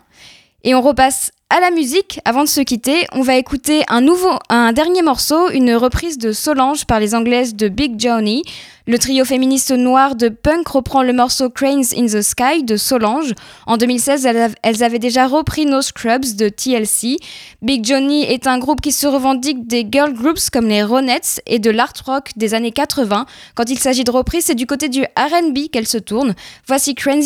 Et 0.63 0.73
on 0.73 0.81
repasse 0.81 1.31
à 1.49 1.61
la 1.61 1.71
musique. 1.71 2.19
Avant 2.25 2.43
de 2.43 2.49
se 2.49 2.59
quitter, 2.61 3.05
on 3.13 3.21
va 3.21 3.35
écouter 3.37 3.83
un 3.87 4.01
nouveau, 4.01 4.31
un 4.49 4.73
dernier 4.73 5.01
morceau, 5.01 5.49
une 5.51 5.73
reprise 5.75 6.17
de 6.17 6.33
Solange 6.33 6.85
par 6.85 6.99
les 6.99 7.15
Anglaises 7.15 7.55
de 7.55 7.69
Big 7.69 7.99
Johnny. 7.99 8.43
Le 8.85 8.99
trio 8.99 9.23
féministe 9.25 9.71
noir 9.71 10.15
de 10.15 10.27
punk 10.29 10.67
reprend 10.67 11.03
le 11.03 11.13
morceau 11.13 11.49
Cranes 11.49 11.83
in 11.97 12.05
the 12.05 12.21
Sky 12.21 12.63
de 12.63 12.75
Solange. 12.75 13.33
En 13.65 13.77
2016, 13.77 14.25
elles 14.25 14.37
av- 14.37 14.55
elles 14.61 14.83
avaient 14.83 14.99
déjà 14.99 15.25
repris 15.27 15.65
No 15.65 15.81
Scrubs 15.81 16.35
de 16.35 16.49
TLC. 16.49 17.17
Big 17.61 17.85
Johnny 17.85 18.23
est 18.23 18.45
un 18.47 18.59
groupe 18.59 18.81
qui 18.81 18.91
se 18.91 19.07
revendique 19.07 19.67
des 19.67 19.85
girl 19.89 20.13
groups 20.13 20.49
comme 20.49 20.67
les 20.67 20.83
Ronettes 20.83 21.41
et 21.45 21.59
de 21.59 21.69
l'art 21.69 21.93
rock 22.05 22.31
des 22.35 22.53
années 22.55 22.71
80. 22.71 23.25
Quand 23.55 23.69
il 23.69 23.79
s'agit 23.79 24.03
de 24.03 24.11
reprise, 24.11 24.43
c'est 24.45 24.55
du 24.55 24.67
côté 24.67 24.89
du 24.89 25.03
R&B 25.03 25.69
qu'elle 25.71 25.87
se 25.87 25.97
tourne. 25.97 26.33
Voici 26.67 26.93
Cranes 26.93 27.23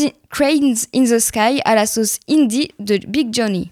in 0.96 1.04
the 1.06 1.20
Sky 1.20 1.60
à 1.66 1.74
la 1.76 1.86
sauce 1.88 2.18
indie 2.30 2.70
de 2.80 2.98
Big 3.08 3.34
Johnny. 3.34 3.72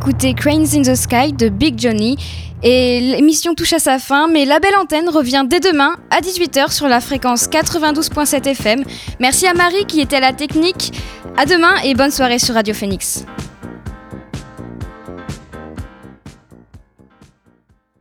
D'écouter 0.00 0.32
Cranes 0.32 0.66
in 0.74 0.80
the 0.80 0.94
Sky 0.94 1.32
de 1.34 1.50
Big 1.50 1.78
Johnny. 1.78 2.16
Et 2.62 3.00
l'émission 3.00 3.54
touche 3.54 3.74
à 3.74 3.78
sa 3.78 3.98
fin, 3.98 4.28
mais 4.28 4.46
la 4.46 4.58
belle 4.58 4.76
antenne 4.76 5.10
revient 5.10 5.44
dès 5.46 5.60
demain 5.60 5.96
à 6.10 6.20
18h 6.20 6.72
sur 6.72 6.88
la 6.88 7.00
fréquence 7.00 7.48
92.7 7.48 8.48
FM. 8.48 8.84
Merci 9.18 9.46
à 9.46 9.52
Marie 9.52 9.84
qui 9.86 10.00
était 10.00 10.16
à 10.16 10.20
la 10.20 10.32
technique. 10.32 10.92
À 11.36 11.44
demain 11.44 11.74
et 11.84 11.94
bonne 11.94 12.10
soirée 12.10 12.38
sur 12.38 12.54
Radio 12.54 12.72
Phoenix. 12.72 13.24